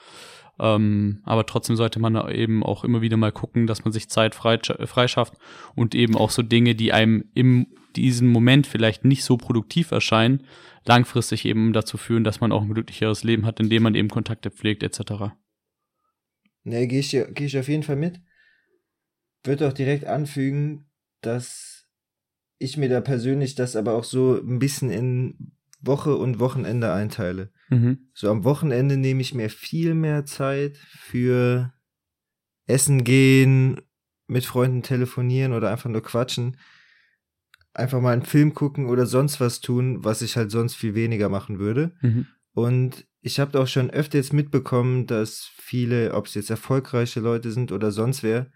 Ähm, 0.58 1.20
aber 1.24 1.44
trotzdem 1.46 1.76
sollte 1.76 1.98
man 1.98 2.16
eben 2.30 2.62
auch 2.62 2.84
immer 2.84 3.02
wieder 3.02 3.16
mal 3.16 3.32
gucken, 3.32 3.66
dass 3.66 3.84
man 3.84 3.92
sich 3.92 4.08
Zeit 4.08 4.34
frei, 4.34 4.58
freischafft 4.58 5.34
und 5.74 5.94
eben 5.94 6.16
auch 6.16 6.30
so 6.30 6.42
Dinge, 6.42 6.74
die 6.74 6.92
einem 6.92 7.24
in 7.34 7.66
diesem 7.96 8.28
Moment 8.28 8.66
vielleicht 8.66 9.04
nicht 9.04 9.24
so 9.24 9.36
produktiv 9.36 9.90
erscheinen, 9.90 10.44
langfristig 10.84 11.44
eben 11.44 11.72
dazu 11.72 11.96
führen, 11.96 12.24
dass 12.24 12.40
man 12.40 12.52
auch 12.52 12.62
ein 12.62 12.72
glücklicheres 12.72 13.24
Leben 13.24 13.46
hat, 13.46 13.60
indem 13.60 13.82
man 13.82 13.94
eben 13.94 14.08
Kontakte 14.08 14.50
pflegt 14.50 14.82
etc. 14.82 15.34
Ne, 16.64 16.86
gehe 16.86 17.00
ich, 17.00 17.10
geh 17.10 17.44
ich 17.44 17.58
auf 17.58 17.68
jeden 17.68 17.82
Fall 17.82 17.96
mit. 17.96 18.20
Würde 19.44 19.68
auch 19.68 19.72
direkt 19.72 20.04
anfügen, 20.04 20.90
dass 21.20 21.86
ich 22.58 22.76
mir 22.76 22.88
da 22.88 23.00
persönlich 23.00 23.54
das 23.54 23.76
aber 23.76 23.94
auch 23.94 24.04
so 24.04 24.40
ein 24.40 24.58
bisschen 24.58 24.90
in 24.90 25.52
Woche 25.80 26.16
und 26.16 26.40
Wochenende 26.40 26.92
einteile. 26.92 27.52
Mhm. 27.68 28.08
So 28.14 28.30
am 28.30 28.44
Wochenende 28.44 28.96
nehme 28.96 29.20
ich 29.20 29.34
mir 29.34 29.50
viel 29.50 29.94
mehr 29.94 30.24
Zeit 30.24 30.76
für 30.76 31.72
Essen 32.66 33.04
gehen, 33.04 33.80
mit 34.26 34.44
Freunden 34.44 34.82
telefonieren 34.82 35.52
oder 35.52 35.70
einfach 35.70 35.90
nur 35.90 36.02
quatschen. 36.02 36.56
Einfach 37.76 38.00
mal 38.00 38.14
einen 38.14 38.24
Film 38.24 38.54
gucken 38.54 38.86
oder 38.86 39.04
sonst 39.04 39.38
was 39.38 39.60
tun, 39.60 40.02
was 40.02 40.22
ich 40.22 40.36
halt 40.36 40.50
sonst 40.50 40.74
viel 40.74 40.94
weniger 40.94 41.28
machen 41.28 41.58
würde. 41.58 41.94
Mhm. 42.00 42.26
Und 42.52 43.06
ich 43.20 43.38
habe 43.38 43.60
auch 43.60 43.66
schon 43.66 43.90
öfter 43.90 44.16
jetzt 44.16 44.32
mitbekommen, 44.32 45.06
dass 45.06 45.50
viele, 45.56 46.14
ob 46.14 46.26
es 46.26 46.34
jetzt 46.34 46.48
erfolgreiche 46.48 47.20
Leute 47.20 47.52
sind 47.52 47.72
oder 47.72 47.92
sonst 47.92 48.22
wer, 48.22 48.50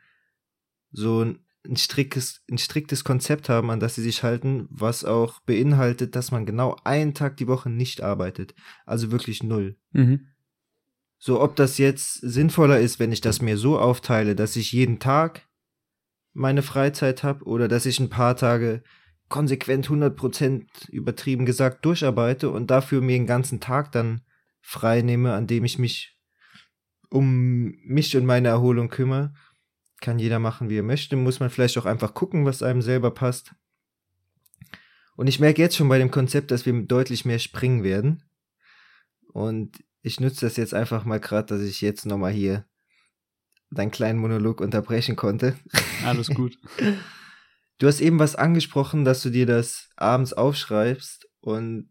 so 0.91 1.23
ein, 1.23 1.45
ein, 1.67 1.77
striktes, 1.77 2.43
ein 2.51 2.57
striktes 2.57 3.05
Konzept 3.05 3.51
haben, 3.51 3.71
an 3.71 3.79
das 3.79 3.97
sie 3.97 4.03
sich 4.03 4.23
halten, 4.23 4.67
was 4.71 5.05
auch 5.05 5.41
beinhaltet, 5.41 6.17
dass 6.17 6.31
man 6.31 6.47
genau 6.47 6.77
einen 6.85 7.13
Tag 7.13 7.37
die 7.37 7.47
Woche 7.47 7.69
nicht 7.69 8.03
arbeitet. 8.03 8.55
Also 8.87 9.13
wirklich 9.13 9.43
null. 9.43 9.77
Mhm. 9.93 10.29
So, 11.19 11.43
ob 11.43 11.57
das 11.57 11.77
jetzt 11.77 12.15
sinnvoller 12.15 12.81
ist, 12.81 12.99
wenn 12.99 13.13
ich 13.13 13.21
das 13.21 13.43
mir 13.43 13.59
so 13.59 13.79
aufteile, 13.79 14.35
dass 14.35 14.57
ich 14.57 14.73
jeden 14.73 14.99
Tag 14.99 15.47
meine 16.33 16.63
Freizeit 16.63 17.23
habe 17.23 17.45
oder 17.45 17.69
dass 17.69 17.85
ich 17.85 18.01
ein 18.01 18.09
paar 18.09 18.37
Tage 18.37 18.83
konsequent 19.31 19.89
100% 19.89 20.91
übertrieben 20.91 21.47
gesagt 21.47 21.85
durcharbeite 21.87 22.51
und 22.51 22.71
dafür 22.71 23.01
mir 23.01 23.17
den 23.17 23.27
ganzen 23.27 23.61
Tag 23.61 23.93
dann 23.93 24.21
frei 24.61 25.01
nehme, 25.01 25.33
an 25.33 25.47
dem 25.47 25.65
ich 25.65 25.79
mich 25.79 26.19
um 27.09 27.75
mich 27.85 28.17
und 28.17 28.27
meine 28.27 28.49
Erholung 28.49 28.91
kümmere. 28.91 29.33
Kann 30.01 30.19
jeder 30.19 30.39
machen, 30.39 30.69
wie 30.69 30.79
er 30.79 30.83
möchte. 30.83 31.17
Muss 31.17 31.41
man 31.41 31.51
vielleicht 31.51 31.79
auch 31.79 31.87
einfach 31.87 32.13
gucken, 32.13 32.45
was 32.45 32.63
einem 32.63 32.83
selber 32.83 33.11
passt. 33.11 33.55
Und 35.17 35.27
ich 35.27 35.41
merke 35.41 35.63
jetzt 35.63 35.77
schon 35.77 35.89
bei 35.89 35.99
dem 35.99 36.11
Konzept, 36.11 36.51
dass 36.51 36.67
wir 36.67 36.73
deutlich 36.83 37.25
mehr 37.25 37.39
springen 37.39 37.85
werden. 37.85 38.25
Und 39.33 39.85
ich 40.03 40.19
nutze 40.19 40.47
das 40.47 40.57
jetzt 40.57 40.75
einfach 40.75 41.05
mal 41.05 41.21
gerade, 41.21 41.55
dass 41.55 41.63
ich 41.63 41.81
jetzt 41.81 42.07
nochmal 42.07 42.33
hier 42.33 42.65
deinen 43.71 43.91
kleinen 43.91 44.19
Monolog 44.19 44.61
unterbrechen 44.61 45.15
konnte. 45.17 45.57
Alles 46.05 46.29
gut. 46.29 46.59
Du 47.81 47.87
hast 47.87 48.01
eben 48.01 48.19
was 48.19 48.37
angesprochen, 48.37 49.05
dass 49.07 49.23
du 49.23 49.31
dir 49.31 49.47
das 49.47 49.89
abends 49.97 50.35
aufschreibst 50.35 51.27
und 51.41 51.91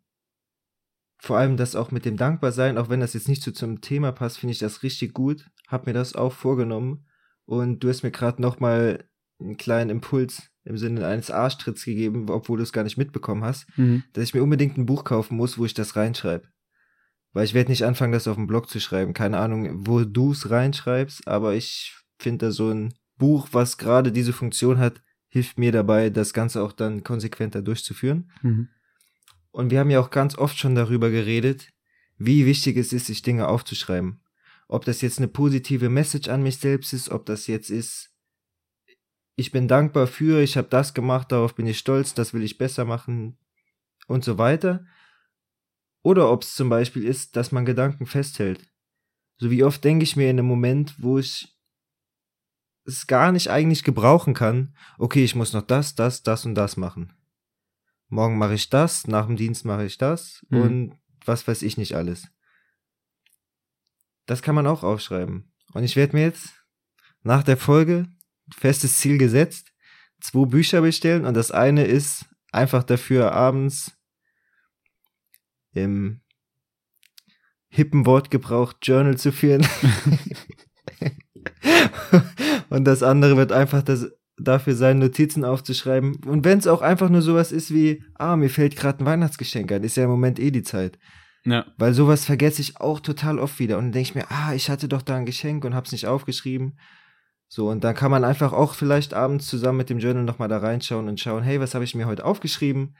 vor 1.17 1.38
allem 1.38 1.58
das 1.58 1.75
auch 1.75 1.91
mit 1.91 2.06
dem 2.06 2.15
Dankbarsein, 2.15 2.78
auch 2.78 2.89
wenn 2.89 2.99
das 2.99 3.13
jetzt 3.15 3.28
nicht 3.28 3.41
so 3.41 3.52
zum 3.52 3.82
Thema 3.82 4.12
passt, 4.12 4.38
finde 4.38 4.52
ich 4.54 4.60
das 4.60 4.84
richtig 4.84 5.13
gut. 5.13 5.49
Hab 5.67 5.88
mir 5.88 5.93
das 5.93 6.15
auch 6.15 6.32
vorgenommen 6.32 7.08
und 7.45 7.84
du 7.84 7.89
hast 7.89 8.04
mir 8.04 8.12
gerade 8.12 8.39
nochmal 8.41 9.10
einen 9.39 9.58
kleinen 9.58 9.89
Impuls 9.89 10.52
im 10.63 10.78
Sinne 10.78 11.08
eines 11.08 11.32
Arschtritts 11.32 11.86
gegeben, 11.86 12.30
obwohl 12.30 12.58
du 12.58 12.63
es 12.63 12.71
gar 12.71 12.84
nicht 12.84 12.97
mitbekommen 12.97 13.43
hast, 13.43 13.67
Mhm. 13.75 14.04
dass 14.13 14.25
ich 14.25 14.34
mir 14.36 14.43
unbedingt 14.43 14.78
ein 14.78 14.86
Buch 14.86 15.04
kaufen 15.04 15.38
muss, 15.38 15.58
wo 15.58 15.65
ich 15.65 15.73
das 15.73 15.95
reinschreibe. 15.95 16.47
Weil 17.34 17.45
ich 17.45 17.56
werde 17.56 17.71
nicht 17.71 17.84
anfangen, 17.84 18.13
das 18.13 18.28
auf 18.28 18.36
dem 18.36 18.47
Blog 18.47 18.69
zu 18.69 18.80
schreiben. 18.80 19.13
Keine 19.13 19.39
Ahnung, 19.39 19.88
wo 19.88 20.04
du 20.04 20.34
es 20.34 20.52
reinschreibst, 20.52 21.28
aber 21.28 21.56
ich 21.56 21.97
finde 22.19 22.45
da 22.45 22.52
so 22.52 22.69
ein 22.69 22.93
Buch, 23.17 23.47
was 23.52 23.78
gerade 23.80 24.12
diese 24.12 24.34
Funktion 24.34 24.78
hat, 24.78 25.02
hilft 25.29 25.57
mir 25.57 25.71
dabei, 25.71 26.09
das 26.09 26.33
Ganze 26.33 26.61
auch 26.61 26.73
dann 26.73 27.03
konsequenter 27.03 27.61
durchzuführen. 27.61 28.31
Mhm. 28.41 28.69
Und 29.51 29.71
wir 29.71 29.79
haben 29.79 29.89
ja 29.89 29.99
auch 29.99 30.09
ganz 30.09 30.37
oft 30.37 30.57
schon 30.57 30.75
darüber 30.75 31.09
geredet, 31.09 31.71
wie 32.17 32.45
wichtig 32.45 32.77
es 32.77 32.91
ist, 32.91 33.05
sich 33.05 33.21
Dinge 33.21 33.47
aufzuschreiben. 33.47 34.21
Ob 34.67 34.85
das 34.85 35.01
jetzt 35.01 35.17
eine 35.17 35.27
positive 35.27 35.89
Message 35.89 36.29
an 36.29 36.43
mich 36.43 36.57
selbst 36.57 36.93
ist, 36.93 37.09
ob 37.09 37.25
das 37.25 37.47
jetzt 37.47 37.69
ist, 37.69 38.11
ich 39.35 39.51
bin 39.51 39.69
dankbar 39.69 40.05
für, 40.05 40.41
ich 40.41 40.57
habe 40.57 40.67
das 40.67 40.93
gemacht, 40.93 41.31
darauf 41.31 41.55
bin 41.55 41.65
ich 41.65 41.77
stolz, 41.77 42.13
das 42.13 42.33
will 42.33 42.43
ich 42.43 42.57
besser 42.57 42.83
machen 42.83 43.37
und 44.07 44.25
so 44.25 44.37
weiter. 44.37 44.85
Oder 46.01 46.29
ob 46.29 46.43
es 46.43 46.55
zum 46.55 46.67
Beispiel 46.67 47.05
ist, 47.05 47.37
dass 47.37 47.53
man 47.53 47.65
Gedanken 47.65 48.05
festhält. 48.05 48.69
So 49.37 49.49
wie 49.49 49.63
oft 49.63 49.81
denke 49.83 50.03
ich 50.03 50.17
mir 50.17 50.29
in 50.29 50.39
einem 50.39 50.47
Moment, 50.47 51.01
wo 51.01 51.19
ich 51.19 51.57
es 52.89 53.08
gar 53.08 53.32
nicht 53.32 53.49
eigentlich 53.49 53.84
gebrauchen 53.84 54.34
kann, 54.34 54.75
okay, 54.97 55.23
ich 55.23 55.36
muss 55.36 55.54
noch 55.54 55.62
das, 55.62 55.95
das, 55.95 56.23
das 56.23 56.45
und 56.45 56.56
das 56.56 56.78
machen. 56.78 57.13
Morgen 58.08 58.38
mache 58.38 58.56
ich 58.56 58.69
das, 58.69 59.08
nach 59.08 59.28
dem 59.28 59.36
Dienst 59.36 59.65
mache 59.65 59.86
ich 59.86 59.97
das 59.97 60.45
Mhm. 60.49 60.62
und 60.62 60.99
was 61.25 61.47
weiß 61.47 61.62
ich 61.62 61.78
nicht 61.78 61.95
alles. 61.95 62.28
Das 64.25 64.41
kann 64.41 64.56
man 64.56 64.67
auch 64.67 64.84
aufschreiben. 64.84 65.52
Und 65.73 65.84
ich 65.84 65.95
werde 65.95 66.15
mir 66.15 66.23
jetzt 66.23 66.54
nach 67.21 67.43
der 67.43 67.58
Folge 67.58 68.08
festes 68.52 68.97
Ziel 68.97 69.17
gesetzt, 69.17 69.71
zwei 70.19 70.45
Bücher 70.45 70.82
bestellen 70.82 71.25
und 71.25 71.36
das 71.36 71.52
eine 71.52 71.86
ist 71.86 72.25
einfach 72.52 72.84
dafür 72.84 73.32
abends 73.34 73.95
im 75.71 76.21
hippen 77.69 78.06
Wortgebrauch 78.08 78.73
Journal 78.82 79.17
zu 79.17 79.32
führen. 79.32 79.67
und 82.69 82.86
das 82.86 83.04
andere 83.04 83.38
wird 83.38 83.52
einfach 83.52 83.82
das 83.82 84.12
dafür 84.38 84.76
sein, 84.76 85.00
Notizen 85.00 85.43
aufzuschreiben. 85.43 86.15
Und 86.26 86.45
wenn 86.45 86.60
es 86.60 86.67
auch 86.67 86.82
einfach 86.82 87.10
nur 87.10 87.22
sowas 87.22 87.52
ist 87.52 87.74
wie, 87.74 88.04
ah, 88.15 88.36
mir 88.36 88.50
fällt 88.50 88.76
gerade 88.76 89.04
ein 89.04 89.06
Weihnachtsgeschenk 89.06 89.72
ein, 89.72 89.84
ist 89.84 89.98
ja 89.98 90.06
im 90.06 90.10
Moment 90.10 90.39
eh 90.39 90.52
die 90.52 90.63
Zeit. 90.63 90.98
Ja. 91.45 91.65
Weil 91.78 91.93
sowas 91.93 92.26
vergesse 92.26 92.62
ich 92.62 92.80
auch 92.80 93.00
total 93.00 93.39
oft 93.39 93.60
wieder. 93.60 93.78
Und 93.78 93.86
dann 93.86 93.91
denke 93.91 94.10
ich 94.10 94.15
mir, 94.15 94.32
ah, 94.32 94.54
ich 94.54 94.69
hatte 94.69 94.88
doch 94.88 95.02
da 95.02 95.15
ein 95.15 95.26
Geschenk 95.26 95.65
und 95.65 95.76
hab's 95.76 95.91
nicht 95.91 96.08
aufgeschrieben. 96.08 96.78
So, 97.48 97.69
und 97.69 97.84
dann 97.84 97.95
kann 97.95 98.12
man 98.12 98.24
einfach 98.24 98.54
auch 98.54 98.76
vielleicht 98.76 99.13
abends 99.13 99.48
zusammen 99.48 99.80
mit 99.80 99.89
dem 99.89 100.00
Journal 100.00 100.24
nochmal 100.24 100.48
da 100.48 100.60
reinschauen 100.60 101.08
und 101.08 101.19
schauen, 101.19 101.43
hey, 101.43 101.60
was 101.60 101.74
habe 101.74 101.84
ich 101.84 101.95
mir 101.95 102.06
heute 102.06 102.24
aufgeschrieben? 102.24 102.95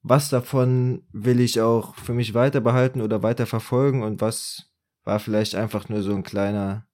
Was 0.00 0.30
davon 0.30 1.06
will 1.12 1.38
ich 1.38 1.60
auch 1.60 1.94
für 1.96 2.14
mich 2.14 2.32
weiter 2.34 2.60
behalten 2.60 3.02
oder 3.02 3.22
weiter 3.22 3.46
verfolgen 3.46 4.02
und 4.02 4.20
was 4.20 4.72
war 5.04 5.20
vielleicht 5.20 5.54
einfach 5.54 5.88
nur 5.88 6.02
so 6.02 6.14
ein 6.14 6.22
kleiner, 6.22 6.86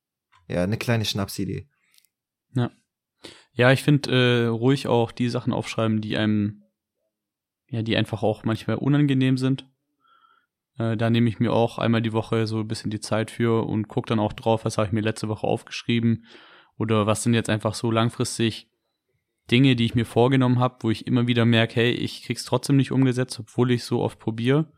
ja, 0.49 0.63
eine 0.63 0.79
kleine 0.79 1.05
Schnapsidee. 1.05 1.69
Ja. 2.55 2.71
Ja, 3.53 3.73
ich 3.73 3.83
finde 3.83 4.11
äh, 4.11 4.47
ruhig 4.47 4.87
auch 4.87 5.13
die 5.13 5.29
Sachen 5.29 5.53
aufschreiben, 5.53 6.01
die 6.01 6.17
einem, 6.17 6.63
ja, 7.69 7.83
die 7.83 7.97
einfach 7.97 8.23
auch 8.23 8.45
manchmal 8.45 8.77
unangenehm 8.77 9.37
sind. 9.37 9.67
Äh, 10.79 10.97
da 10.97 11.11
nehme 11.11 11.29
ich 11.29 11.41
mir 11.41 11.53
auch 11.53 11.79
einmal 11.79 12.03
die 12.03 12.13
Woche 12.13 12.47
so 12.47 12.61
ein 12.61 12.69
bisschen 12.69 12.91
die 12.91 13.01
Zeit 13.01 13.31
für 13.31 13.67
und 13.67 13.89
gucke 13.89 14.09
dann 14.09 14.21
auch 14.21 14.33
drauf, 14.33 14.65
was 14.65 14.79
habe 14.79 14.87
ich 14.87 14.93
mir 14.93 15.01
letzte 15.01 15.29
Woche 15.29 15.47
aufgeschrieben 15.47 16.25
oder 16.79 17.07
was 17.07 17.23
sind 17.23 17.35
jetzt 17.35 17.51
einfach 17.51 17.75
so 17.75 17.91
langfristig 17.91 18.71
Dinge, 19.51 19.77
die 19.77 19.87
ich 19.87 19.95
mir 19.95 20.07
vorgenommen 20.07 20.61
habe, 20.61 20.77
wo 20.81 20.91
ich 20.91 21.07
immer 21.07 21.27
wieder 21.27 21.45
merke, 21.45 21.77
hey, 21.77 21.91
ich 21.91 22.23
krieg's 22.23 22.45
trotzdem 22.45 22.77
nicht 22.77 22.93
umgesetzt, 22.93 23.41
obwohl 23.41 23.71
ich 23.71 23.85
so 23.85 24.01
oft 24.03 24.19
probiere. 24.19 24.71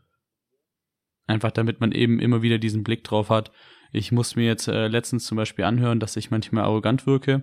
Einfach 1.26 1.50
damit 1.50 1.80
man 1.80 1.92
eben 1.92 2.18
immer 2.18 2.42
wieder 2.42 2.58
diesen 2.58 2.82
Blick 2.82 3.04
drauf 3.04 3.30
hat. 3.30 3.52
Ich 3.92 4.12
muss 4.12 4.36
mir 4.36 4.46
jetzt 4.46 4.68
äh, 4.68 4.88
letztens 4.88 5.24
zum 5.24 5.36
Beispiel 5.36 5.64
anhören, 5.64 6.00
dass 6.00 6.16
ich 6.16 6.30
manchmal 6.30 6.64
arrogant 6.64 7.06
wirke. 7.06 7.42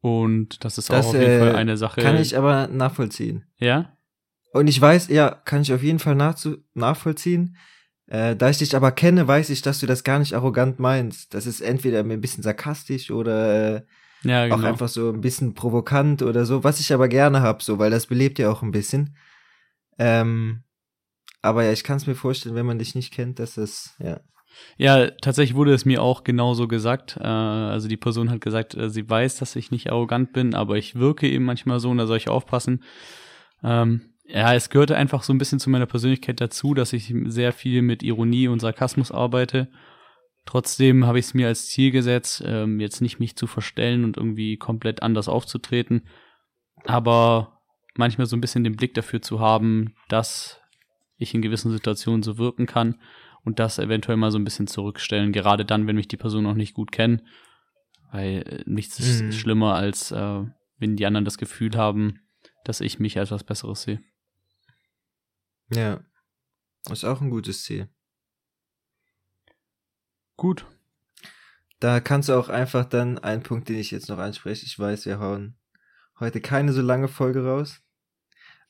Und 0.00 0.64
das 0.64 0.78
ist 0.78 0.90
Das, 0.90 1.06
auch 1.06 1.10
auf 1.10 1.14
jeden 1.14 1.26
äh, 1.26 1.38
Fall 1.38 1.54
eine 1.56 1.76
Sache. 1.76 2.00
Kann 2.00 2.16
ich 2.16 2.36
aber 2.36 2.68
nachvollziehen. 2.68 3.44
Ja? 3.58 3.96
Und 4.52 4.66
ich 4.66 4.80
weiß, 4.80 5.08
ja, 5.08 5.30
kann 5.30 5.62
ich 5.62 5.72
auf 5.72 5.82
jeden 5.82 5.98
Fall 5.98 6.14
nachzu 6.14 6.58
nachvollziehen. 6.74 7.56
Äh, 8.06 8.36
da 8.36 8.50
ich 8.50 8.58
dich 8.58 8.74
aber 8.76 8.92
kenne, 8.92 9.26
weiß 9.26 9.50
ich, 9.50 9.62
dass 9.62 9.78
du 9.80 9.86
das 9.86 10.04
gar 10.04 10.18
nicht 10.18 10.34
arrogant 10.34 10.78
meinst. 10.78 11.34
Das 11.34 11.46
ist 11.46 11.60
entweder 11.60 12.00
ein 12.00 12.20
bisschen 12.20 12.42
sarkastisch 12.42 13.10
oder 13.10 13.76
äh, 13.76 13.82
Ja, 14.22 14.44
genau. 14.44 14.56
auch 14.56 14.62
einfach 14.64 14.88
so 14.88 15.10
ein 15.10 15.20
bisschen 15.20 15.54
provokant 15.54 16.22
oder 16.22 16.44
so, 16.44 16.64
was 16.64 16.80
ich 16.80 16.92
aber 16.92 17.08
gerne 17.08 17.40
hab, 17.40 17.62
so, 17.62 17.78
weil 17.78 17.90
das 17.90 18.06
belebt 18.06 18.38
ja 18.38 18.50
auch 18.50 18.62
ein 18.62 18.72
bisschen. 18.72 19.16
Ähm, 19.98 20.64
aber 21.42 21.64
ja, 21.64 21.72
ich 21.72 21.84
kann 21.84 21.96
es 21.96 22.06
mir 22.06 22.14
vorstellen, 22.14 22.54
wenn 22.54 22.66
man 22.66 22.78
dich 22.78 22.94
nicht 22.94 23.12
kennt, 23.12 23.38
dass 23.38 23.54
das, 23.54 23.94
ja. 23.98 24.20
Ja, 24.78 25.10
tatsächlich 25.10 25.54
wurde 25.54 25.72
es 25.72 25.84
mir 25.84 26.02
auch 26.02 26.24
genauso 26.24 26.66
gesagt. 26.68 27.16
Äh, 27.20 27.26
also 27.26 27.88
die 27.88 27.96
Person 27.96 28.30
hat 28.30 28.40
gesagt, 28.40 28.74
äh, 28.74 28.90
sie 28.90 29.08
weiß, 29.08 29.36
dass 29.36 29.56
ich 29.56 29.70
nicht 29.70 29.90
arrogant 29.90 30.32
bin, 30.32 30.54
aber 30.54 30.76
ich 30.76 30.96
wirke 30.96 31.28
eben 31.28 31.44
manchmal 31.44 31.80
so 31.80 31.90
und 31.90 31.98
da 31.98 32.06
soll 32.06 32.16
ich 32.16 32.28
aufpassen. 32.28 32.82
Ähm, 33.62 34.02
ja, 34.24 34.54
es 34.54 34.70
gehörte 34.70 34.96
einfach 34.96 35.22
so 35.22 35.32
ein 35.32 35.38
bisschen 35.38 35.60
zu 35.60 35.68
meiner 35.68 35.86
Persönlichkeit 35.86 36.40
dazu, 36.40 36.74
dass 36.74 36.92
ich 36.92 37.14
sehr 37.26 37.52
viel 37.52 37.82
mit 37.82 38.02
Ironie 38.02 38.48
und 38.48 38.60
Sarkasmus 38.60 39.12
arbeite. 39.12 39.68
Trotzdem 40.46 41.06
habe 41.06 41.18
ich 41.18 41.26
es 41.26 41.34
mir 41.34 41.48
als 41.48 41.68
Ziel 41.68 41.90
gesetzt, 41.90 42.42
ähm, 42.44 42.80
jetzt 42.80 43.00
nicht 43.00 43.20
mich 43.20 43.36
zu 43.36 43.46
verstellen 43.46 44.04
und 44.04 44.16
irgendwie 44.16 44.56
komplett 44.56 45.02
anders 45.02 45.28
aufzutreten, 45.28 46.08
aber 46.84 47.60
manchmal 47.94 48.26
so 48.26 48.36
ein 48.36 48.40
bisschen 48.40 48.64
den 48.64 48.74
Blick 48.74 48.94
dafür 48.94 49.22
zu 49.22 49.38
haben, 49.38 49.94
dass 50.08 50.60
ich 51.18 51.34
in 51.34 51.42
gewissen 51.42 51.70
Situationen 51.70 52.22
so 52.22 52.38
wirken 52.38 52.66
kann 52.66 52.96
und 53.44 53.58
das 53.58 53.78
eventuell 53.78 54.16
mal 54.16 54.30
so 54.30 54.38
ein 54.38 54.44
bisschen 54.44 54.66
zurückstellen, 54.66 55.32
gerade 55.32 55.64
dann, 55.64 55.86
wenn 55.86 55.96
mich 55.96 56.08
die 56.08 56.16
Person 56.16 56.44
noch 56.44 56.54
nicht 56.54 56.74
gut 56.74 56.92
kennt, 56.92 57.22
weil 58.10 58.42
äh, 58.46 58.62
nichts 58.66 58.98
Mhm. 58.98 59.30
ist 59.30 59.38
schlimmer, 59.38 59.74
als 59.74 60.10
äh, 60.12 60.44
wenn 60.78 60.96
die 60.96 61.06
anderen 61.06 61.24
das 61.24 61.38
Gefühl 61.38 61.76
haben, 61.76 62.20
dass 62.64 62.80
ich 62.80 62.98
mich 62.98 63.18
als 63.18 63.30
was 63.30 63.44
Besseres 63.44 63.82
sehe. 63.82 64.00
Ja. 65.72 66.00
Ist 66.90 67.04
auch 67.04 67.20
ein 67.20 67.30
gutes 67.30 67.62
Ziel. 67.62 67.88
Gut. 70.36 70.66
Da 71.80 72.00
kannst 72.00 72.28
du 72.28 72.34
auch 72.34 72.48
einfach 72.48 72.84
dann 72.84 73.18
einen 73.18 73.42
Punkt, 73.42 73.68
den 73.68 73.78
ich 73.78 73.90
jetzt 73.90 74.08
noch 74.08 74.18
anspreche. 74.18 74.66
Ich 74.66 74.78
weiß, 74.78 75.06
wir 75.06 75.18
hauen 75.18 75.56
heute 76.20 76.40
keine 76.40 76.72
so 76.72 76.82
lange 76.82 77.08
Folge 77.08 77.44
raus. 77.44 77.80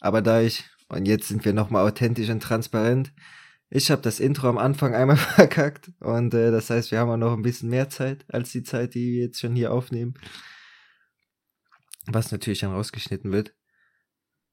Aber 0.00 0.22
da 0.22 0.40
ich, 0.40 0.64
und 0.88 1.06
jetzt 1.06 1.28
sind 1.28 1.44
wir 1.44 1.52
nochmal 1.52 1.86
authentisch 1.86 2.30
und 2.30 2.42
transparent, 2.42 3.12
ich 3.74 3.90
habe 3.90 4.02
das 4.02 4.20
Intro 4.20 4.50
am 4.50 4.58
Anfang 4.58 4.94
einmal 4.94 5.16
verkackt. 5.16 5.90
Und 6.00 6.34
äh, 6.34 6.50
das 6.50 6.68
heißt, 6.68 6.90
wir 6.90 6.98
haben 6.98 7.10
auch 7.10 7.16
noch 7.16 7.32
ein 7.32 7.42
bisschen 7.42 7.70
mehr 7.70 7.88
Zeit 7.88 8.24
als 8.28 8.52
die 8.52 8.62
Zeit, 8.62 8.94
die 8.94 9.12
wir 9.12 9.22
jetzt 9.22 9.40
schon 9.40 9.56
hier 9.56 9.72
aufnehmen. 9.72 10.14
Was 12.06 12.32
natürlich 12.32 12.60
dann 12.60 12.72
rausgeschnitten 12.72 13.32
wird. 13.32 13.54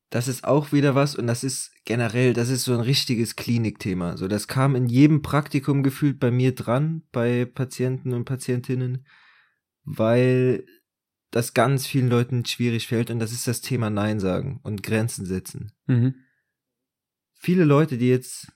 Das 0.10 0.28
ist 0.28 0.44
auch 0.44 0.72
wieder 0.72 0.96
was 0.96 1.16
und 1.16 1.28
das 1.28 1.44
ist 1.44 1.72
generell, 1.86 2.34
das 2.34 2.50
ist 2.50 2.64
so 2.64 2.74
ein 2.74 2.80
richtiges 2.80 3.36
Klinikthema. 3.36 4.18
So, 4.18 4.28
das 4.28 4.48
kam 4.48 4.76
in 4.76 4.88
jedem 4.88 5.22
Praktikum 5.22 5.84
gefühlt 5.84 6.20
bei 6.20 6.32
mir 6.32 6.56
dran, 6.56 7.04
bei 7.12 7.46
Patienten 7.46 8.14
und 8.14 8.26
Patientinnen, 8.26 9.06
weil 9.84 10.66
das 11.30 11.54
ganz 11.54 11.86
vielen 11.86 12.10
Leuten 12.10 12.44
schwierig 12.46 12.88
fällt 12.88 13.12
und 13.12 13.20
das 13.20 13.32
ist 13.32 13.48
das 13.48 13.62
Thema 13.62 13.92
Nein 13.92 14.20
sagen 14.20 14.60
und 14.64 14.82
Grenzen 14.82 15.28
setzen. 15.28 15.74
Mhm. 15.86 16.16
Viele 17.36 17.66
Leute, 17.66 18.00
die 18.00 18.10
jetzt 18.10 18.52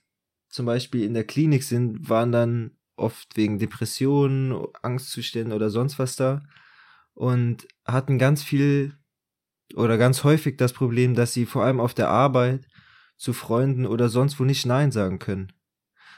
zum 0.54 0.68
Beispiel 0.68 1.04
in 1.04 1.16
der 1.16 1.24
Klinik 1.24 1.64
sind, 1.64 2.08
waren 2.10 2.32
dann 2.32 2.78
oft 2.96 3.36
wegen 3.36 3.58
Depressionen, 3.58 4.56
Angstzuständen 4.84 5.52
oder 5.52 5.72
sonst 5.72 5.98
was 5.98 6.16
da 6.16 6.44
und 7.16 7.68
hatten 7.86 8.20
ganz 8.20 8.44
viel 8.44 8.94
oder 9.74 9.98
ganz 9.98 10.24
häufig 10.24 10.58
das 10.58 10.72
Problem, 10.72 11.16
dass 11.16 11.34
sie 11.34 11.48
vor 11.48 11.64
allem 11.64 11.80
auf 11.80 11.96
der 11.96 12.10
Arbeit 12.10 12.68
zu 13.18 13.34
Freunden 13.34 13.88
oder 13.88 14.10
sonst 14.10 14.40
wo 14.40 14.44
nicht 14.44 14.68
Nein 14.68 14.92
sagen 14.92 15.18
können. 15.18 15.52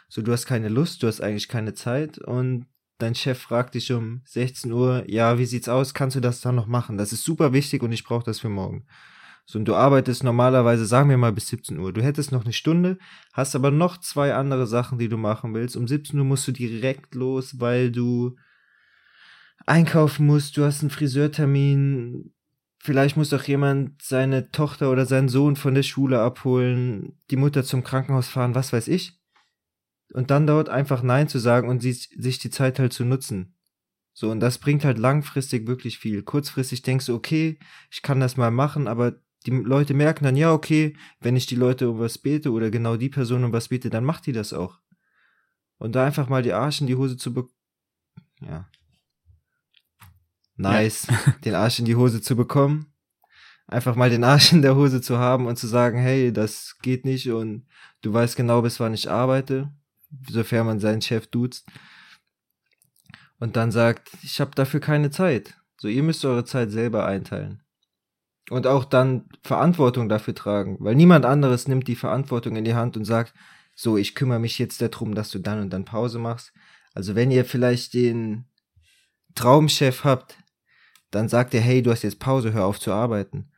So, 0.10 0.22
du 0.22 0.34
hast 0.34 0.46
keine 0.46 0.68
Lust, 0.68 1.02
du 1.02 1.08
hast 1.08 1.22
eigentlich 1.22 1.48
keine 1.48 1.74
Zeit 1.74 2.18
und 2.18 2.66
dein 2.98 3.16
Chef 3.16 3.40
fragt 3.40 3.76
dich 3.76 3.94
um 3.94 4.22
16 4.26 4.70
Uhr, 4.70 5.06
ja, 5.08 5.40
wie 5.40 5.46
sieht's 5.46 5.70
aus, 5.70 5.94
kannst 5.94 6.18
du 6.18 6.20
das 6.20 6.42
dann 6.42 6.56
noch 6.56 6.68
machen? 6.68 6.98
Das 6.98 7.14
ist 7.14 7.24
super 7.24 7.54
wichtig 7.54 7.84
und 7.84 7.94
ich 7.94 8.04
brauche 8.04 8.26
das 8.26 8.42
für 8.42 8.50
morgen. 8.50 8.86
So, 9.46 9.60
und 9.60 9.66
du 9.66 9.76
arbeitest 9.76 10.24
normalerweise, 10.24 10.86
sagen 10.86 11.10
wir 11.10 11.18
mal, 11.18 11.32
bis 11.32 11.48
17 11.48 11.78
Uhr. 11.78 11.94
Du 11.94 12.02
hättest 12.02 12.32
noch 12.32 12.44
eine 12.44 12.54
Stunde, 12.54 12.98
hast 13.34 13.56
aber 13.56 13.70
noch 13.70 13.98
zwei 13.98 14.34
andere 14.34 14.66
Sachen, 14.66 14.98
die 14.98 15.10
du 15.10 15.18
machen 15.18 15.54
willst. 15.54 15.78
Um 15.78 15.88
17 15.88 16.18
Uhr 16.18 16.26
musst 16.26 16.48
du 16.48 16.52
direkt 16.52 17.14
los, 17.14 17.60
weil 17.60 17.92
du 17.92 18.36
einkaufen 19.68 20.26
musst, 20.26 20.58
du 20.58 20.64
hast 20.64 20.82
einen 20.82 20.90
Friseurtermin, 20.90 22.34
vielleicht 22.80 23.18
muss 23.18 23.30
doch 23.30 23.44
jemand 23.44 24.02
seine 24.02 24.52
Tochter 24.52 24.92
oder 24.92 25.06
seinen 25.06 25.30
Sohn 25.30 25.56
von 25.56 25.74
der 25.74 25.84
Schule 25.84 26.22
abholen, 26.22 27.20
die 27.32 27.38
Mutter 27.38 27.64
zum 27.64 27.84
Krankenhaus 27.84 28.28
fahren, 28.28 28.56
was 28.56 28.74
weiß 28.74 28.88
ich. 28.88 29.20
Und 30.14 30.32
dann 30.32 30.48
dort 30.48 30.70
einfach 30.70 31.02
Nein 31.04 31.28
zu 31.28 31.40
sagen 31.40 31.68
und 31.68 31.82
sich 31.82 32.40
die 32.40 32.50
Zeit 32.50 32.80
halt 32.80 32.94
zu 32.94 33.06
nutzen. 33.06 33.56
So, 34.14 34.32
und 34.32 34.40
das 34.40 34.60
bringt 34.60 34.86
halt 34.86 34.98
langfristig 34.98 35.68
wirklich 35.68 35.98
viel. 35.98 36.24
Kurzfristig 36.24 36.84
denkst 36.84 37.08
du, 37.08 37.16
okay, 37.16 37.60
ich 37.92 38.02
kann 38.02 38.20
das 38.20 38.38
mal 38.38 38.52
machen, 38.52 38.88
aber 38.88 39.20
die 39.46 39.52
Leute 39.52 39.94
merken 39.94 40.24
dann, 40.24 40.36
ja, 40.36 40.52
okay, 40.52 40.96
wenn 41.20 41.36
ich 41.36 41.46
die 41.46 41.56
Leute 41.56 41.90
um 41.90 42.00
was 42.00 42.18
bete 42.18 42.52
oder 42.52 42.72
genau 42.72 42.98
die 42.98 43.10
Person 43.10 43.44
um 43.44 43.54
was 43.54 43.68
bete, 43.70 43.90
dann 43.90 44.06
macht 44.06 44.26
die 44.26 44.32
das 44.32 44.54
auch. 44.54 44.80
Und 45.78 45.96
da 45.96 46.06
einfach 46.06 46.30
mal 46.30 46.42
die 46.42 46.54
Arsch 46.54 46.82
in 46.82 46.88
die 46.88 46.96
Hose 46.96 47.18
zu 47.18 47.34
bekommen. 47.34 47.54
Ja. 48.42 48.70
Nice, 50.58 51.08
den 51.46 51.56
Arsch 51.56 51.80
in 51.80 51.86
die 51.86 51.96
Hose 51.96 52.22
zu 52.22 52.36
bekommen. 52.36 52.94
Einfach 53.68 53.96
mal 53.96 54.10
den 54.10 54.24
Arsch 54.24 54.54
in 54.54 54.62
der 54.62 54.76
Hose 54.76 55.02
zu 55.02 55.18
haben 55.18 55.48
und 55.48 55.58
zu 55.58 55.68
sagen, 55.68 55.98
hey, 55.98 56.32
das 56.32 56.78
geht 56.82 57.04
nicht 57.04 57.30
und 57.30 57.68
du 58.02 58.14
weißt 58.14 58.36
genau, 58.36 58.62
bis 58.62 58.80
wann 58.80 58.94
ich 58.94 59.10
arbeite, 59.10 59.74
sofern 60.30 60.68
man 60.68 60.80
seinen 60.80 61.02
Chef 61.02 61.28
duzt. 61.28 61.68
Und 63.40 63.58
dann 63.58 63.72
sagt, 63.72 64.12
ich 64.24 64.40
habe 64.40 64.52
dafür 64.56 64.80
keine 64.80 65.10
Zeit. 65.12 65.56
So, 65.78 65.88
ihr 65.88 66.04
müsst 66.04 66.24
eure 66.24 66.46
Zeit 66.46 66.72
selber 66.72 67.06
einteilen. 67.06 67.65
Und 68.50 68.68
auch 68.68 68.86
dann 68.86 69.28
Verantwortung 69.44 70.08
dafür 70.08 70.36
tragen, 70.36 70.78
weil 70.80 70.96
niemand 70.96 71.26
anderes 71.26 71.68
nimmt 71.68 71.88
die 71.88 71.96
Verantwortung 71.96 72.56
in 72.56 72.64
die 72.64 72.76
Hand 72.76 72.96
und 72.96 73.06
sagt, 73.06 73.34
so, 73.74 73.98
ich 73.98 74.16
kümmere 74.16 74.40
mich 74.40 74.60
jetzt 74.60 74.82
darum, 74.82 75.16
dass 75.16 75.32
du 75.32 75.40
dann 75.40 75.60
und 75.62 75.72
dann 75.72 75.84
Pause 75.84 76.20
machst. 76.20 76.54
Also 76.94 77.16
wenn 77.16 77.32
ihr 77.32 77.44
vielleicht 77.44 77.94
den 77.94 78.46
Traumchef 79.34 80.04
habt, 80.04 80.38
dann 81.12 81.28
sagt 81.28 81.54
er, 81.54 81.62
hey, 81.62 81.82
du 81.82 81.92
hast 81.92 82.04
jetzt 82.04 82.20
Pause, 82.20 82.54
hör 82.54 82.66
auf 82.66 82.80
zu 82.80 82.92
arbeiten. 82.92 83.52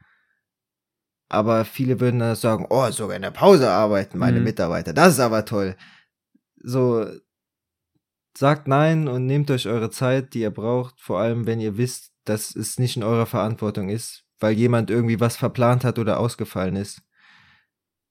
Aber 1.30 1.66
viele 1.66 2.00
würden 2.00 2.20
dann 2.20 2.36
sagen, 2.36 2.66
oh, 2.70 2.90
sogar 2.92 3.16
in 3.16 3.22
der 3.22 3.32
Pause 3.32 3.70
arbeiten 3.70 4.18
meine 4.18 4.40
Mhm. 4.40 4.46
Mitarbeiter, 4.46 4.94
das 4.94 5.14
ist 5.14 5.20
aber 5.20 5.44
toll. 5.46 5.76
So, 6.56 7.06
sagt 8.36 8.68
nein 8.68 9.08
und 9.08 9.26
nehmt 9.26 9.52
euch 9.52 9.68
eure 9.68 9.90
Zeit, 9.90 10.34
die 10.34 10.42
ihr 10.42 10.52
braucht, 10.52 11.02
vor 11.02 11.20
allem 11.20 11.46
wenn 11.46 11.60
ihr 11.60 11.78
wisst, 11.78 12.14
dass 12.24 12.56
es 12.56 12.80
nicht 12.80 12.96
in 12.96 13.04
eurer 13.04 13.26
Verantwortung 13.26 13.90
ist, 13.90 14.27
weil 14.40 14.54
jemand 14.54 14.90
irgendwie 14.90 15.20
was 15.20 15.38
verplant 15.38 15.84
hat 15.84 16.00
oder 16.00 16.20
ausgefallen 16.20 16.76
ist. 16.76 17.02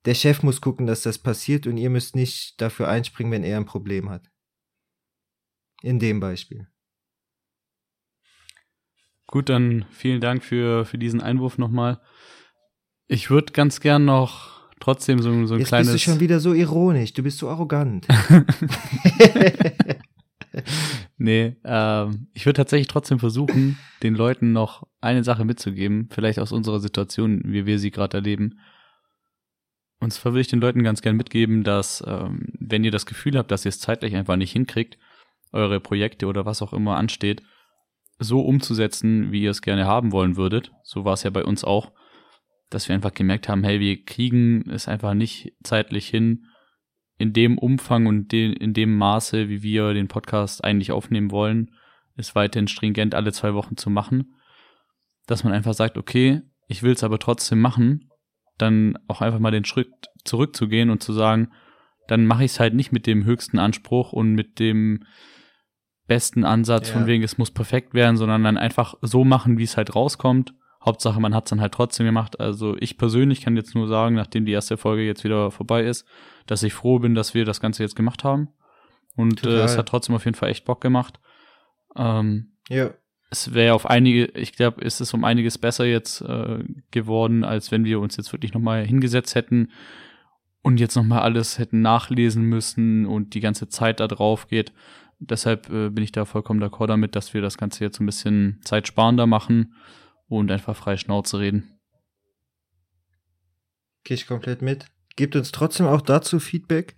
Der 0.05 0.13
Chef 0.13 0.43
muss 0.43 0.61
gucken, 0.61 0.87
dass 0.87 1.01
das 1.01 1.17
passiert 1.17 1.67
und 1.67 1.77
ihr 1.77 1.89
müsst 1.89 2.15
nicht 2.15 2.61
dafür 2.61 2.87
einspringen, 2.87 3.31
wenn 3.31 3.43
er 3.43 3.57
ein 3.57 3.65
Problem 3.65 4.09
hat. 4.09 4.29
In 5.81 5.99
dem 5.99 6.19
Beispiel. 6.19 6.67
Gut, 9.27 9.49
dann 9.49 9.85
vielen 9.91 10.21
Dank 10.21 10.43
für, 10.43 10.85
für 10.85 10.97
diesen 10.97 11.21
Einwurf 11.21 11.57
nochmal. 11.57 12.01
Ich 13.07 13.29
würde 13.29 13.51
ganz 13.51 13.81
gern 13.81 14.05
noch 14.05 14.57
trotzdem 14.79 15.21
so, 15.21 15.45
so 15.45 15.55
ein 15.55 15.59
Jetzt 15.59 15.67
kleines. 15.67 15.91
bist 15.91 16.05
du 16.05 16.11
schon 16.11 16.19
wieder 16.19 16.39
so 16.39 16.53
ironisch, 16.53 17.13
du 17.13 17.23
bist 17.23 17.37
so 17.37 17.49
arrogant. 17.49 18.07
nee, 21.17 21.55
ähm, 21.63 22.27
ich 22.33 22.45
würde 22.45 22.57
tatsächlich 22.57 22.87
trotzdem 22.87 23.19
versuchen, 23.19 23.77
den 24.03 24.15
Leuten 24.15 24.51
noch 24.51 24.87
eine 25.01 25.23
Sache 25.23 25.45
mitzugeben, 25.45 26.09
vielleicht 26.11 26.39
aus 26.39 26.51
unserer 26.51 26.79
Situation, 26.79 27.41
wie 27.45 27.65
wir 27.65 27.79
sie 27.79 27.91
gerade 27.91 28.17
erleben. 28.17 28.59
Und 29.99 30.13
zwar 30.13 30.33
würde 30.33 30.41
ich 30.41 30.47
den 30.47 30.61
Leuten 30.61 30.83
ganz 30.83 31.01
gern 31.01 31.15
mitgeben, 31.15 31.63
dass 31.63 32.03
ähm, 32.05 32.47
wenn 32.59 32.83
ihr 32.83 32.91
das 32.91 33.05
Gefühl 33.05 33.37
habt, 33.37 33.51
dass 33.51 33.65
ihr 33.65 33.69
es 33.69 33.79
zeitlich 33.79 34.15
einfach 34.15 34.35
nicht 34.35 34.51
hinkriegt, 34.51 34.97
eure 35.51 35.79
Projekte 35.79 36.27
oder 36.27 36.45
was 36.45 36.61
auch 36.61 36.73
immer 36.73 36.97
ansteht, 36.97 37.41
so 38.19 38.41
umzusetzen, 38.41 39.31
wie 39.31 39.43
ihr 39.43 39.51
es 39.51 39.61
gerne 39.61 39.85
haben 39.85 40.11
wollen 40.11 40.37
würdet. 40.37 40.71
So 40.83 41.05
war 41.05 41.13
es 41.13 41.23
ja 41.23 41.29
bei 41.29 41.43
uns 41.43 41.63
auch, 41.63 41.91
dass 42.69 42.87
wir 42.87 42.95
einfach 42.95 43.13
gemerkt 43.13 43.47
haben, 43.47 43.63
hey, 43.63 43.79
wir 43.79 44.03
kriegen 44.03 44.69
es 44.69 44.87
einfach 44.87 45.13
nicht 45.13 45.53
zeitlich 45.63 46.07
hin, 46.07 46.45
in 47.17 47.33
dem 47.33 47.57
Umfang 47.57 48.05
und 48.05 48.31
de 48.31 48.53
in 48.53 48.73
dem 48.73 48.95
Maße, 48.97 49.49
wie 49.49 49.63
wir 49.63 49.93
den 49.93 50.07
Podcast 50.07 50.63
eigentlich 50.63 50.91
aufnehmen 50.91 51.31
wollen, 51.31 51.71
es 52.15 52.35
weiterhin 52.35 52.67
stringent 52.67 53.15
alle 53.15 53.31
zwei 53.31 53.53
Wochen 53.53 53.77
zu 53.77 53.89
machen. 53.89 54.35
Dass 55.25 55.43
man 55.43 55.53
einfach 55.53 55.73
sagt, 55.73 55.97
okay, 55.97 56.41
ich 56.67 56.83
will 56.83 56.93
es 56.93 57.03
aber 57.03 57.19
trotzdem 57.19 57.59
machen, 57.59 58.09
dann 58.57 58.97
auch 59.07 59.21
einfach 59.21 59.39
mal 59.39 59.51
den 59.51 59.65
Schritt 59.65 59.89
zurückzugehen 60.23 60.89
und 60.89 61.03
zu 61.03 61.13
sagen, 61.13 61.49
dann 62.07 62.25
mache 62.25 62.43
ich 62.45 62.51
es 62.51 62.59
halt 62.59 62.73
nicht 62.73 62.91
mit 62.91 63.05
dem 63.05 63.25
höchsten 63.25 63.59
Anspruch 63.59 64.13
und 64.13 64.33
mit 64.33 64.59
dem 64.59 65.03
besten 66.07 66.45
Ansatz 66.45 66.87
Ja. 66.89 66.93
von 66.95 67.05
wegen, 67.07 67.23
es 67.23 67.37
muss 67.37 67.51
perfekt 67.51 67.93
werden, 67.93 68.15
sondern 68.15 68.43
dann 68.43 68.57
einfach 68.57 68.95
so 69.01 69.25
machen, 69.25 69.57
wie 69.57 69.63
es 69.63 69.75
halt 69.75 69.93
rauskommt. 69.95 70.53
Hauptsache, 70.87 71.19
man 71.19 71.35
hat 71.35 71.45
es 71.45 71.49
dann 71.51 71.61
halt 71.61 71.73
trotzdem 71.73 72.05
gemacht. 72.05 72.39
Also 72.39 72.75
ich 72.79 72.97
persönlich 72.97 73.41
kann 73.41 73.55
jetzt 73.55 73.75
nur 73.75 73.87
sagen, 73.87 74.15
nachdem 74.15 74.45
die 74.45 74.53
erste 74.53 74.77
Folge 74.77 75.03
jetzt 75.03 75.23
wieder 75.23 75.51
vorbei 75.51 75.83
ist, 75.83 76.07
dass 76.47 76.63
ich 76.63 76.73
froh 76.73 76.99
bin, 76.99 77.13
dass 77.13 77.33
wir 77.33 77.45
das 77.45 77.61
Ganze 77.61 77.83
jetzt 77.83 77.95
gemacht 77.95 78.23
haben. 78.23 78.49
Und 79.15 79.43
äh, 79.45 79.63
es 79.63 79.77
hat 79.77 79.87
trotzdem 79.87 80.15
auf 80.15 80.25
jeden 80.25 80.35
Fall 80.35 80.49
echt 80.49 80.65
Bock 80.65 80.81
gemacht. 80.81 81.19
Ähm, 81.95 82.53
ja, 82.69 82.91
es 83.29 83.53
wäre 83.53 83.73
auf 83.73 83.85
einige, 83.85 84.25
ich 84.27 84.53
glaube, 84.53 84.83
es 84.85 85.01
ist 85.01 85.13
um 85.13 85.23
einiges 85.23 85.57
besser 85.57 85.85
jetzt 85.85 86.21
äh, 86.21 86.63
geworden, 86.91 87.43
als 87.43 87.71
wenn 87.71 87.83
wir 87.83 87.99
uns 87.99 88.15
jetzt 88.15 88.31
wirklich 88.31 88.53
nochmal 88.53 88.85
hingesetzt 88.85 89.35
hätten 89.35 89.71
und 90.61 90.79
jetzt 90.79 90.95
nochmal 90.95 91.21
alles 91.21 91.59
hätten 91.59 91.81
nachlesen 91.81 92.43
müssen 92.43 93.05
und 93.05 93.33
die 93.33 93.41
ganze 93.41 93.67
Zeit 93.67 93.99
da 93.99 94.07
drauf 94.07 94.47
geht. 94.47 94.71
Deshalb 95.19 95.69
äh, 95.69 95.89
bin 95.89 96.03
ich 96.03 96.11
da 96.11 96.25
vollkommen 96.25 96.63
d'accord 96.63 96.87
damit, 96.87 97.15
dass 97.15 97.33
wir 97.33 97.41
das 97.41 97.57
Ganze 97.57 97.83
jetzt 97.83 97.99
ein 97.99 98.05
bisschen 98.05 98.61
zeitsparender 98.63 99.27
machen 99.27 99.73
und 100.27 100.51
einfach 100.51 100.75
frei 100.75 100.97
Schnauze 100.97 101.39
reden. 101.39 101.79
gehe 104.03 104.15
ich 104.15 104.27
komplett 104.27 104.61
mit. 104.61 104.85
Gebt 105.15 105.35
uns 105.35 105.51
trotzdem 105.51 105.85
auch 105.85 106.01
dazu 106.01 106.39
Feedback. 106.39 106.95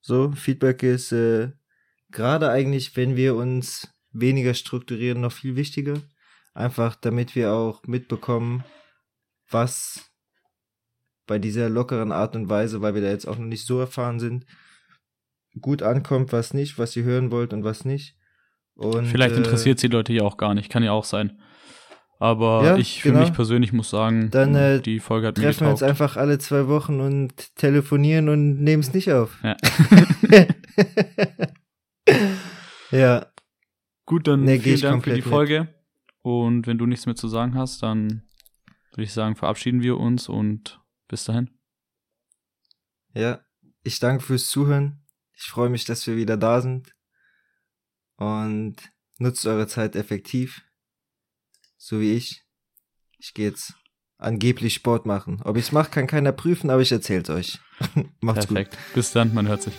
So, 0.00 0.32
Feedback 0.32 0.82
ist 0.82 1.12
äh, 1.12 1.50
gerade 2.10 2.50
eigentlich, 2.50 2.96
wenn 2.96 3.16
wir 3.16 3.34
uns 3.34 3.92
weniger 4.12 4.54
strukturieren, 4.54 5.20
noch 5.20 5.32
viel 5.32 5.56
wichtiger. 5.56 5.94
Einfach 6.54 6.96
damit 6.96 7.34
wir 7.34 7.52
auch 7.52 7.82
mitbekommen, 7.86 8.64
was 9.50 10.10
bei 11.26 11.38
dieser 11.38 11.68
lockeren 11.68 12.10
Art 12.10 12.34
und 12.34 12.48
Weise, 12.48 12.80
weil 12.80 12.94
wir 12.94 13.02
da 13.02 13.08
jetzt 13.08 13.26
auch 13.26 13.38
noch 13.38 13.46
nicht 13.46 13.66
so 13.66 13.78
erfahren 13.78 14.18
sind, 14.18 14.46
gut 15.60 15.82
ankommt, 15.82 16.32
was 16.32 16.54
nicht, 16.54 16.78
was 16.78 16.96
ihr 16.96 17.04
hören 17.04 17.30
wollt 17.30 17.52
und 17.52 17.64
was 17.64 17.84
nicht. 17.84 18.16
Und, 18.74 19.06
Vielleicht 19.06 19.34
äh, 19.34 19.38
interessiert 19.38 19.82
die 19.82 19.88
Leute 19.88 20.12
ja 20.12 20.22
auch 20.22 20.36
gar 20.36 20.54
nicht, 20.54 20.70
kann 20.70 20.82
ja 20.82 20.92
auch 20.92 21.04
sein. 21.04 21.40
Aber 22.22 22.62
Ja, 22.64 22.76
ich 22.76 23.00
für 23.02 23.08
genau. 23.08 23.22
mich 23.22 23.32
persönlich 23.32 23.72
muss 23.72 23.88
sagen, 23.90 24.28
Dann, 24.30 24.54
äh, 24.54 24.80
die 24.82 25.00
Folge 25.00 25.26
hat 25.28 25.38
mir 25.38 25.44
treffen 25.44 25.64
wir 25.66 25.70
uns 25.70 25.80
getaugt. 25.80 25.90
einfach 26.02 26.16
alle 26.18 26.38
zwei 26.38 26.68
Wochen 26.68 27.00
und 27.00 27.56
telefonieren 27.56 28.28
und 28.28 28.60
nehmen 28.62 28.82
es 28.82 28.92
nicht 28.92 29.10
auf. 29.10 29.38
Ja. 29.42 29.56
ja, 32.90 33.26
Gut, 34.06 34.26
dann 34.26 34.42
Nee, 34.44 34.58
vielen 34.58 34.80
Dank 34.80 35.04
für 35.04 35.10
die 35.10 35.16
mit. 35.16 35.24
Folge. 35.24 35.74
Und 36.22 36.66
wenn 36.66 36.78
du 36.78 36.86
nichts 36.86 37.06
mehr 37.06 37.14
zu 37.14 37.28
sagen 37.28 37.54
hast, 37.54 37.82
dann 37.82 38.28
würde 38.90 39.04
ich 39.04 39.12
sagen, 39.12 39.36
verabschieden 39.36 39.82
wir 39.82 39.98
uns 39.98 40.28
und 40.28 40.80
bis 41.08 41.24
dahin. 41.24 41.50
ja. 43.14 43.40
Ich 43.82 43.98
danke 43.98 44.22
fürs 44.22 44.48
Zuhören. 44.50 45.06
Ich 45.32 45.44
freue 45.44 45.70
mich, 45.70 45.86
dass 45.86 46.06
wir 46.06 46.14
wieder 46.16 46.36
da 46.36 46.60
sind. 46.60 46.94
Und 48.16 48.76
nutzt 49.16 49.46
eure 49.46 49.66
Zeit 49.66 49.96
effektiv. 49.96 50.62
So 51.82 51.98
wie 51.98 52.12
ich. 52.12 52.44
Ich 53.18 53.32
gehe 53.32 53.48
jetzt 53.48 53.72
angeblich 54.18 54.74
Sport 54.74 55.06
machen. 55.06 55.40
Ob 55.44 55.56
ich's 55.56 55.72
mache, 55.72 55.90
kann 55.90 56.06
keiner 56.06 56.30
prüfen, 56.30 56.68
aber 56.68 56.82
ich 56.82 56.92
erzähl's 56.92 57.30
euch. 57.30 57.58
Macht's 58.20 58.46
gut. 58.46 58.56
Perfekt. 58.56 58.78
Bis 58.94 59.12
dann, 59.12 59.32
man 59.32 59.48
hört 59.48 59.62
sich. 59.62 59.72